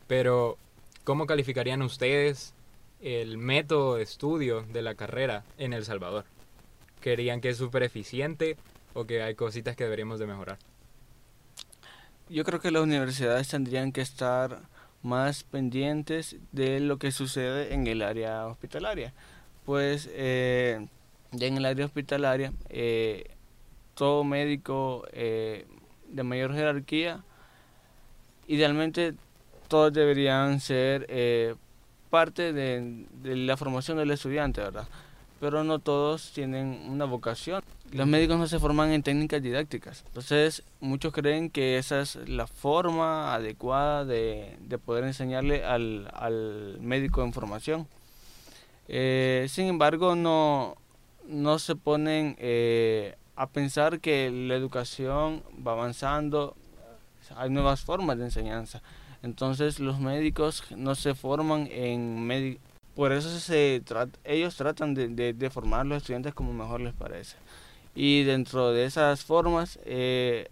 Pero, 0.07 0.59
¿cómo 1.05 1.27
calificarían 1.27 1.83
ustedes 1.83 2.55
el 3.01 3.39
método 3.39 3.97
de 3.97 4.03
estudio 4.03 4.63
de 4.63 4.83
la 4.83 4.95
carrera 4.95 5.45
en 5.59 5.73
El 5.73 5.85
Salvador? 5.85 6.25
¿Querían 7.01 7.41
que 7.41 7.51
es 7.51 7.57
súper 7.57 7.83
eficiente 7.83 8.57
o 8.95 9.05
que 9.05 9.23
hay 9.23 9.35
cositas 9.35 9.77
que 9.77 9.85
deberíamos 9.85 10.19
de 10.19 10.27
mejorar? 10.27 10.59
Yo 12.29 12.45
creo 12.45 12.61
que 12.61 12.71
las 12.71 12.83
universidades 12.83 13.49
tendrían 13.49 13.93
que 13.93 14.01
estar 14.01 14.63
más 15.03 15.45
pendientes 15.45 16.37
de 16.53 16.81
lo 16.81 16.99
que 16.99 17.13
sucede 17.13 17.73
en 17.73 17.87
el 17.87 18.03
área 18.03 18.47
hospitalaria. 18.47 19.13
Pues 19.65 20.09
eh, 20.13 20.89
en 21.33 21.57
el 21.57 21.65
área 21.65 21.87
hospitalaria, 21.87 22.53
eh, 22.69 23.31
todo 23.95 24.25
médico 24.25 25.07
eh, 25.13 25.67
de 26.09 26.23
mayor 26.23 26.55
jerarquía, 26.55 27.25
idealmente 28.47 29.15
todos 29.69 29.93
deberían 29.93 30.61
ser 30.61 31.07
eh, 31.09 31.55
parte 32.17 32.55
de, 32.55 33.05
la 33.23 33.59
formación 33.59 33.99
del 33.99 34.11
estudiante, 34.11 34.63
¿verdad? 34.63 34.89
Pero 35.39 35.65
no 35.65 35.81
todos 35.81 36.33
tienen 36.33 36.87
una 36.89 37.05
vocación. 37.05 37.63
Los 37.93 38.07
médicos 38.07 38.39
no 38.39 38.47
se 38.47 38.59
forman 38.59 38.91
en 38.93 39.03
técnicas 39.03 39.43
didácticas. 39.43 40.03
Entonces, 40.07 40.63
muchos 40.81 41.13
creen 41.13 41.51
que 41.51 41.77
esa 41.77 42.01
es 42.01 42.17
la 42.27 42.47
forma 42.47 43.35
adecuada 43.35 44.07
de, 44.07 44.57
poder 44.83 45.05
enseñarle 45.05 45.63
al, 45.63 46.09
al 46.15 46.79
médico 46.81 47.23
en 47.23 47.35
formación. 47.35 47.87
sin 48.89 49.67
embargo, 49.67 50.17
no, 50.17 50.77
no 51.29 51.59
se 51.59 51.77
ponen 51.77 52.35
eh, 52.39 53.15
a 53.37 53.47
pensar 53.47 54.01
que 54.01 54.31
la 54.31 54.55
educación 54.55 55.43
va 55.67 55.73
avanzando, 55.73 56.57
hay 57.37 57.51
nuevas 57.51 57.81
formas 57.81 58.19
de 58.19 58.25
enseñanza. 58.25 58.83
Entonces 59.23 59.81
los 59.81 59.99
médicos 59.99 60.65
no 60.77 60.95
se 60.95 61.15
forman 61.15 61.69
en 61.71 62.25
médicos. 62.27 62.63
Por 62.95 63.13
eso 63.13 63.29
se 63.39 63.83
ellos 64.25 64.57
tratan 64.57 64.95
de, 64.95 65.51
formar 65.53 65.81
a 65.81 65.85
los 65.85 65.99
estudiantes 65.99 66.33
como 66.35 66.53
mejor 66.53 66.81
les 66.81 66.95
parece. 66.95 67.37
Y 67.95 68.25
dentro 68.25 68.73
de 68.73 68.85
esas 68.85 69.25
formas, 69.25 69.79
eh, 69.85 70.49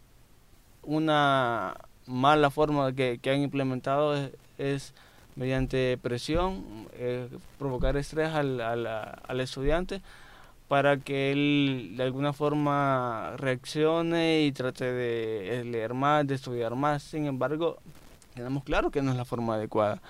una 0.83 1.75
mala 2.07 2.51
forma 2.51 2.93
que, 2.93 3.19
han 3.27 3.41
implementado 3.41 4.31
es, 4.59 4.93
mediante 5.37 5.99
presión, 6.03 6.87
eh, 6.95 7.29
provocar 7.59 7.97
estrés 7.97 8.33
al, 8.35 8.61
al 8.61 9.41
estudiante 9.41 10.03
para 10.68 10.96
que 10.98 11.33
él 11.33 11.94
de 11.96 12.03
alguna 12.03 12.33
forma 12.33 13.35
reaccione 13.37 14.42
y 14.42 14.53
trate 14.53 14.92
de 14.92 15.64
leer 15.64 15.94
más, 15.94 16.27
de 16.27 16.35
estudiar 16.35 16.74
más. 16.74 17.03
Sin 17.03 17.27
embargo, 17.27 17.79
tenemos 18.35 18.64
claro 18.64 18.90
que 18.90 19.03
no 19.03 19.11
es 19.11 19.16
la 19.16 19.24
forma 19.24 19.55
adecuada. 19.55 20.00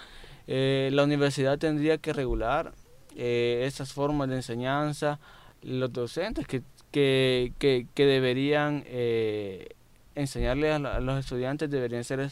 Eh, 0.46 0.90
la 0.92 1.04
universidad 1.04 1.58
tendría 1.58 1.98
que 1.98 2.12
regular 2.12 2.72
eh, 3.16 3.64
esas 3.66 3.92
formas 3.92 4.28
de 4.28 4.36
enseñanza, 4.36 5.18
los 5.62 5.92
docentes 5.92 6.46
que, 6.46 6.62
que, 6.90 7.52
que, 7.58 8.06
deberían 8.06 8.84
eh, 8.86 9.74
a, 10.16 11.00
los 11.00 11.18
estudiantes 11.18 11.70
deberían 11.70 12.04
ser 12.04 12.30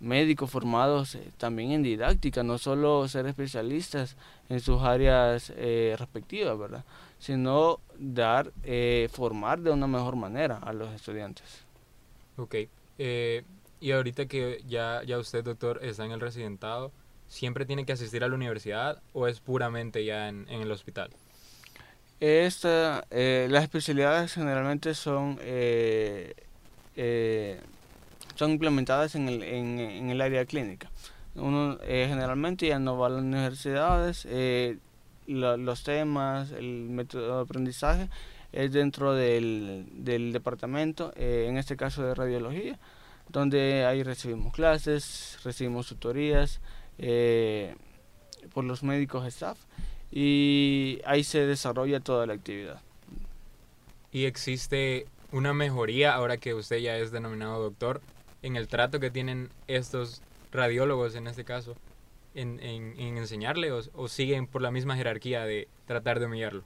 médicos 0.00 0.50
formados 0.50 1.16
también 1.38 1.72
en 1.72 1.82
didáctica, 1.82 2.42
no 2.42 2.58
solo 2.58 3.06
ser 3.06 3.26
especialistas 3.26 4.16
en 4.48 4.60
sus 4.60 4.82
áreas 4.82 5.52
respectivas, 5.96 6.58
¿verdad? 6.58 6.84
sino 7.20 7.80
dar, 7.98 8.50
eh, 8.64 9.08
formar 9.12 9.60
de 9.60 9.70
una 9.70 9.86
mejor 9.86 10.16
manera 10.16 10.56
a 10.56 10.72
los 10.72 10.92
estudiantes. 10.92 11.64
Ok. 12.36 12.56
Eh, 12.98 13.44
y 13.78 13.92
ahorita 13.92 14.26
que 14.26 14.64
ya, 14.66 15.02
ya 15.06 15.18
usted, 15.18 15.44
doctor, 15.44 15.80
está 15.84 16.04
en 16.04 16.12
el 16.12 16.20
residentado, 16.20 16.90
¿siempre 17.28 17.66
tiene 17.66 17.84
que 17.84 17.92
asistir 17.92 18.24
a 18.24 18.28
la 18.28 18.34
universidad 18.34 19.00
o 19.12 19.28
es 19.28 19.40
puramente 19.40 20.04
ya 20.04 20.28
en, 20.28 20.46
en 20.48 20.62
el 20.62 20.72
hospital? 20.72 21.10
Esta, 22.20 23.04
eh, 23.10 23.46
las 23.50 23.62
especialidades 23.62 24.32
generalmente 24.32 24.94
son, 24.94 25.38
son 28.40 28.52
implementadas 28.52 29.14
en 29.16 29.28
el, 29.28 29.42
en, 29.42 30.08
el 30.08 30.20
área 30.22 30.46
clínica. 30.46 30.90
Uno 31.34 31.78
generalmente 31.84 32.66
ya 32.66 32.78
no 32.78 32.96
va 32.96 33.08
a 33.08 33.10
las 33.10 33.20
universidades, 33.20 34.26
los 35.26 35.82
temas, 35.84 36.50
el 36.52 36.88
método 36.88 37.36
de 37.36 37.42
aprendizaje 37.42 38.08
es 38.52 38.72
dentro 38.72 39.14
del, 39.14 39.86
del 39.92 40.32
departamento, 40.32 41.12
eh, 41.16 41.46
en 41.48 41.56
este 41.56 41.76
caso 41.76 42.02
de 42.02 42.14
radiología, 42.14 42.78
donde 43.28 43.84
ahí 43.84 44.02
recibimos 44.02 44.52
clases, 44.52 45.38
recibimos 45.44 45.86
tutorías 45.86 46.60
eh, 46.98 47.76
por 48.52 48.64
los 48.64 48.82
médicos 48.82 49.26
staff 49.26 49.58
y 50.10 51.00
ahí 51.04 51.22
se 51.22 51.46
desarrolla 51.46 52.00
toda 52.00 52.26
la 52.26 52.32
actividad. 52.32 52.80
¿Y 54.12 54.24
existe 54.24 55.06
una 55.30 55.54
mejoría 55.54 56.14
ahora 56.14 56.38
que 56.38 56.54
usted 56.54 56.78
ya 56.78 56.96
es 56.96 57.12
denominado 57.12 57.62
doctor 57.62 58.00
en 58.42 58.56
el 58.56 58.68
trato 58.68 59.00
que 59.00 59.10
tienen 59.10 59.50
estos 59.66 60.22
radiólogos 60.52 61.14
en 61.14 61.26
este 61.26 61.44
caso? 61.44 61.76
en, 62.34 62.60
en, 62.60 63.16
enseñarle 63.16 63.72
o, 63.72 64.08
siguen 64.08 64.46
por 64.46 64.62
la 64.62 64.70
misma 64.70 64.96
jerarquía 64.96 65.44
de 65.44 65.68
tratar 65.86 66.20
de 66.20 66.26
humillarlo? 66.26 66.62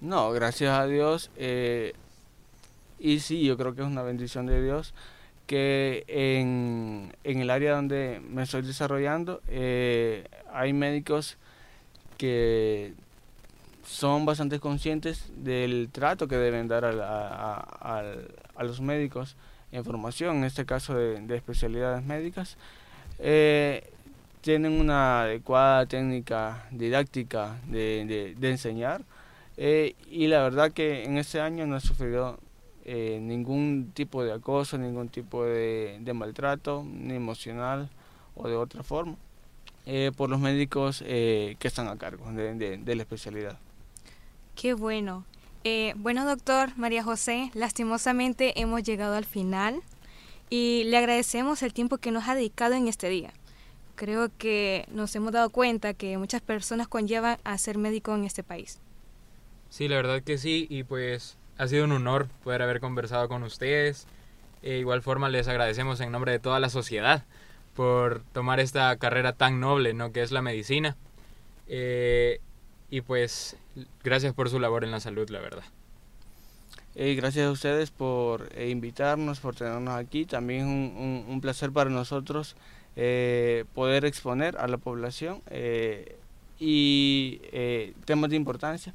No, 0.00 0.30
gracias 0.32 0.72
a 0.78 0.86
Dios. 0.86 1.30
Eh, 1.36 1.94
y 2.98 3.20
sí, 3.20 3.44
yo 3.44 3.56
creo 3.56 3.74
que 3.74 3.82
es 3.82 3.86
una 3.86 4.02
bendición 4.02 4.46
de 4.46 4.62
Dios 4.62 4.94
que 5.46 6.04
en, 6.08 7.14
en 7.22 7.40
el 7.40 7.50
área 7.50 7.76
donde 7.76 8.20
me 8.28 8.42
estoy 8.42 8.62
desarrollando 8.62 9.42
eh, 9.46 10.26
hay 10.52 10.72
médicos 10.72 11.36
que 12.18 12.94
son 13.84 14.26
bastante 14.26 14.58
conscientes 14.58 15.30
del 15.36 15.88
trato 15.92 16.26
que 16.26 16.36
deben 16.36 16.66
dar 16.66 16.84
a, 16.84 16.90
a, 17.60 18.02
a, 18.56 18.64
los 18.64 18.80
médicos 18.80 19.36
en 19.72 19.84
formación, 19.84 20.38
en 20.38 20.44
este 20.44 20.64
caso 20.64 20.94
de, 20.94 21.20
de 21.20 21.36
especialidades 21.36 22.04
médicas. 22.04 22.56
Eh, 23.18 23.90
tienen 24.40 24.72
una 24.80 25.22
adecuada 25.22 25.86
técnica 25.86 26.68
didáctica 26.70 27.58
de, 27.66 28.34
de, 28.38 28.50
enseñar 28.50 29.02
eh, 29.56 29.96
y 30.08 30.28
la 30.28 30.42
verdad 30.42 30.70
que 30.70 31.04
en 31.04 31.18
este 31.18 31.40
año 31.40 31.66
no 31.66 31.76
he 31.76 31.80
sufrido 31.80 32.38
eh, 32.84 33.18
ningún 33.20 33.90
tipo 33.92 34.22
de 34.22 34.32
acoso, 34.32 34.78
ningún 34.78 35.08
tipo 35.08 35.44
de, 35.44 35.98
de, 36.00 36.12
maltrato, 36.12 36.84
ni 36.86 37.14
emocional 37.14 37.90
o 38.36 38.48
de 38.48 38.54
otra 38.54 38.84
forma, 38.84 39.16
por 40.16 40.30
los 40.30 40.38
médicos 40.38 41.00
que 41.00 41.56
están 41.60 41.88
a 41.88 41.96
cargo 41.96 42.30
de 42.30 42.94
la 42.94 43.02
especialidad. 43.02 43.58
Qué 44.54 44.74
bueno. 44.74 45.24
Bueno, 45.96 46.26
doctor 46.26 46.70
María 46.76 47.02
José, 47.02 47.50
lastimosamente 47.54 48.60
hemos 48.60 48.82
llegado 48.82 49.14
al 49.14 49.24
final 49.24 49.82
y 50.50 50.84
le 50.84 50.96
agradecemos 50.96 51.62
el 51.62 51.72
tiempo 51.72 51.98
que 51.98 52.10
nos 52.10 52.28
ha 52.28 52.34
dedicado 52.34 52.74
en 52.74 52.88
este 52.88 53.08
día 53.08 53.32
creo 53.96 54.30
que 54.38 54.86
nos 54.92 55.16
hemos 55.16 55.32
dado 55.32 55.50
cuenta 55.50 55.94
que 55.94 56.16
muchas 56.18 56.42
personas 56.42 56.86
conllevan 56.86 57.38
a 57.42 57.58
ser 57.58 57.78
médico 57.78 58.14
en 58.14 58.24
este 58.24 58.44
país. 58.44 58.78
Sí, 59.70 59.88
la 59.88 59.96
verdad 59.96 60.22
que 60.22 60.38
sí, 60.38 60.68
y 60.70 60.84
pues 60.84 61.36
ha 61.58 61.66
sido 61.66 61.84
un 61.84 61.92
honor 61.92 62.28
poder 62.44 62.62
haber 62.62 62.78
conversado 62.78 63.28
con 63.28 63.42
ustedes. 63.42 64.06
De 64.62 64.78
igual 64.78 65.02
forma 65.02 65.28
les 65.28 65.48
agradecemos 65.48 66.00
en 66.00 66.12
nombre 66.12 66.32
de 66.32 66.38
toda 66.38 66.60
la 66.60 66.68
sociedad 66.68 67.24
por 67.74 68.22
tomar 68.32 68.60
esta 68.60 68.96
carrera 68.96 69.32
tan 69.32 69.60
noble, 69.60 69.92
¿no? 69.92 70.12
Que 70.12 70.22
es 70.22 70.30
la 70.30 70.42
medicina. 70.42 70.96
Eh, 71.66 72.40
y 72.90 73.00
pues 73.00 73.56
gracias 74.02 74.34
por 74.34 74.50
su 74.50 74.58
labor 74.58 74.84
en 74.84 74.90
la 74.90 75.00
salud, 75.00 75.28
la 75.30 75.40
verdad. 75.40 75.64
Gracias 76.98 77.46
a 77.46 77.50
ustedes 77.50 77.90
por 77.90 78.48
eh, 78.54 78.70
invitarnos, 78.70 79.38
por 79.40 79.54
tenernos 79.54 79.94
aquí. 79.94 80.24
También 80.24 80.66
un, 80.66 81.26
un 81.28 81.40
placer 81.42 81.70
para 81.70 81.90
nosotros 81.90 82.56
eh, 82.96 83.66
poder 83.74 84.06
exponer 84.06 84.56
a 84.56 84.66
la 84.66 84.78
población 84.78 85.42
eh, 85.50 86.16
y 86.58 87.38
temas 88.06 88.30
de 88.30 88.36
importancia. 88.36 88.94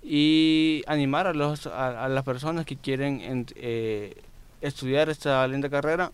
y 0.00 0.84
animar 0.86 1.26
a, 1.26 1.32
los, 1.34 1.66
a, 1.66 2.08
las 2.08 2.24
personas 2.24 2.66
que 2.66 2.76
quieren 2.76 3.46
estudiar 4.60 5.08
esta 5.08 5.46
linda 5.48 5.68
carrera 5.68 6.12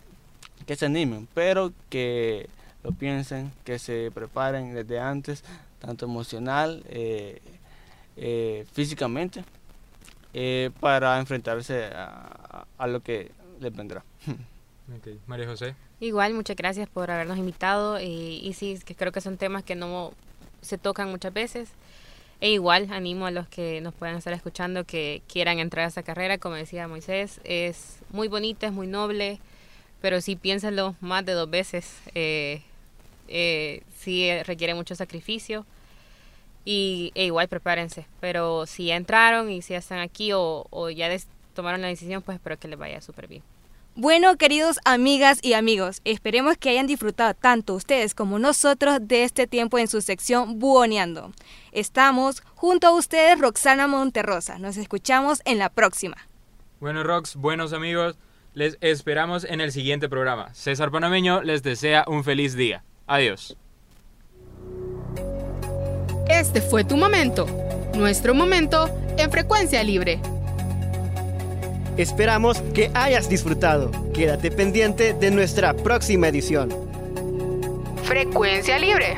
que 0.66 0.76
se 0.76 0.86
animen, 0.86 1.28
pero 1.34 1.72
que 1.90 2.48
lo 2.82 2.92
piensen, 2.92 3.52
que 3.64 3.78
se 3.78 4.10
preparen 4.14 4.74
desde 4.74 5.00
antes, 5.00 5.44
tanto 5.80 6.06
emocional, 6.06 6.82
eh, 8.16 8.64
eh, 8.64 8.66
físicamente, 8.72 9.44
para 10.80 11.18
enfrentarse 11.18 11.90
a, 11.94 12.86
lo 12.86 13.00
que 13.00 13.30
les 13.60 13.74
vendrá. 13.74 14.04
María 15.26 15.46
José. 15.46 15.74
Igual, 16.00 16.34
muchas 16.34 16.56
gracias 16.56 16.88
por 16.88 17.10
habernos 17.10 17.38
invitado 17.38 18.00
y, 18.00 18.40
y 18.42 18.52
sí, 18.54 18.78
que 18.84 18.94
creo 18.94 19.12
que 19.12 19.20
son 19.20 19.36
temas 19.36 19.62
que 19.62 19.76
no 19.76 20.12
se 20.62 20.78
tocan 20.78 21.10
muchas 21.10 21.32
veces. 21.32 21.70
E 22.40 22.50
igual 22.52 22.88
animo 22.90 23.26
a 23.26 23.30
los 23.30 23.48
que 23.48 23.82
nos 23.82 23.92
puedan 23.92 24.16
estar 24.16 24.32
escuchando 24.32 24.84
que 24.84 25.22
quieran 25.28 25.58
entrar 25.58 25.84
a 25.84 25.88
esa 25.88 26.02
carrera, 26.02 26.38
como 26.38 26.54
decía 26.54 26.88
Moisés, 26.88 27.38
es 27.44 27.98
muy 28.10 28.28
bonita, 28.28 28.66
es 28.66 28.72
muy 28.72 28.86
noble, 28.86 29.40
pero 30.00 30.22
sí 30.22 30.36
piénsenlo 30.36 30.96
más 31.02 31.24
de 31.26 31.32
dos 31.32 31.50
veces. 31.50 32.00
Eh, 32.14 32.62
eh, 33.28 33.82
sí 33.98 34.30
requiere 34.44 34.74
mucho 34.74 34.94
sacrificio 34.94 35.66
y 36.70 37.10
e 37.16 37.24
igual 37.24 37.48
prepárense. 37.48 38.06
Pero 38.20 38.64
si 38.64 38.86
ya 38.86 38.96
entraron 38.96 39.50
y 39.50 39.60
si 39.60 39.72
ya 39.72 39.80
están 39.80 39.98
aquí 39.98 40.32
o, 40.32 40.68
o 40.70 40.88
ya 40.88 41.08
tomaron 41.52 41.80
la 41.80 41.88
decisión, 41.88 42.22
pues 42.22 42.36
espero 42.36 42.60
que 42.60 42.68
les 42.68 42.78
vaya 42.78 43.00
súper 43.00 43.26
bien. 43.26 43.42
Bueno, 43.96 44.36
queridos 44.36 44.78
amigas 44.84 45.40
y 45.42 45.54
amigos, 45.54 46.00
esperemos 46.04 46.56
que 46.56 46.70
hayan 46.70 46.86
disfrutado 46.86 47.34
tanto 47.34 47.74
ustedes 47.74 48.14
como 48.14 48.38
nosotros 48.38 49.00
de 49.02 49.24
este 49.24 49.48
tiempo 49.48 49.80
en 49.80 49.88
su 49.88 50.00
sección 50.00 50.60
Buoneando. 50.60 51.32
Estamos 51.72 52.40
junto 52.54 52.86
a 52.86 52.92
ustedes, 52.92 53.40
Roxana 53.40 53.88
Monterrosa. 53.88 54.60
Nos 54.60 54.76
escuchamos 54.76 55.42
en 55.46 55.58
la 55.58 55.70
próxima. 55.70 56.18
Bueno, 56.78 57.02
Rox, 57.02 57.34
buenos 57.34 57.72
amigos, 57.72 58.16
les 58.54 58.78
esperamos 58.80 59.42
en 59.42 59.60
el 59.60 59.72
siguiente 59.72 60.08
programa. 60.08 60.54
César 60.54 60.92
Panameño 60.92 61.42
les 61.42 61.64
desea 61.64 62.04
un 62.06 62.22
feliz 62.22 62.54
día. 62.54 62.84
Adiós. 63.08 63.56
Este 66.30 66.60
fue 66.60 66.84
tu 66.84 66.96
momento, 66.96 67.46
nuestro 67.94 68.34
momento 68.34 68.88
en 69.18 69.30
frecuencia 69.32 69.82
libre. 69.82 70.20
Esperamos 71.96 72.62
que 72.72 72.88
hayas 72.94 73.28
disfrutado. 73.28 73.90
Quédate 74.14 74.52
pendiente 74.52 75.12
de 75.12 75.32
nuestra 75.32 75.74
próxima 75.74 76.28
edición. 76.28 76.70
Frecuencia 78.04 78.78
libre. 78.78 79.16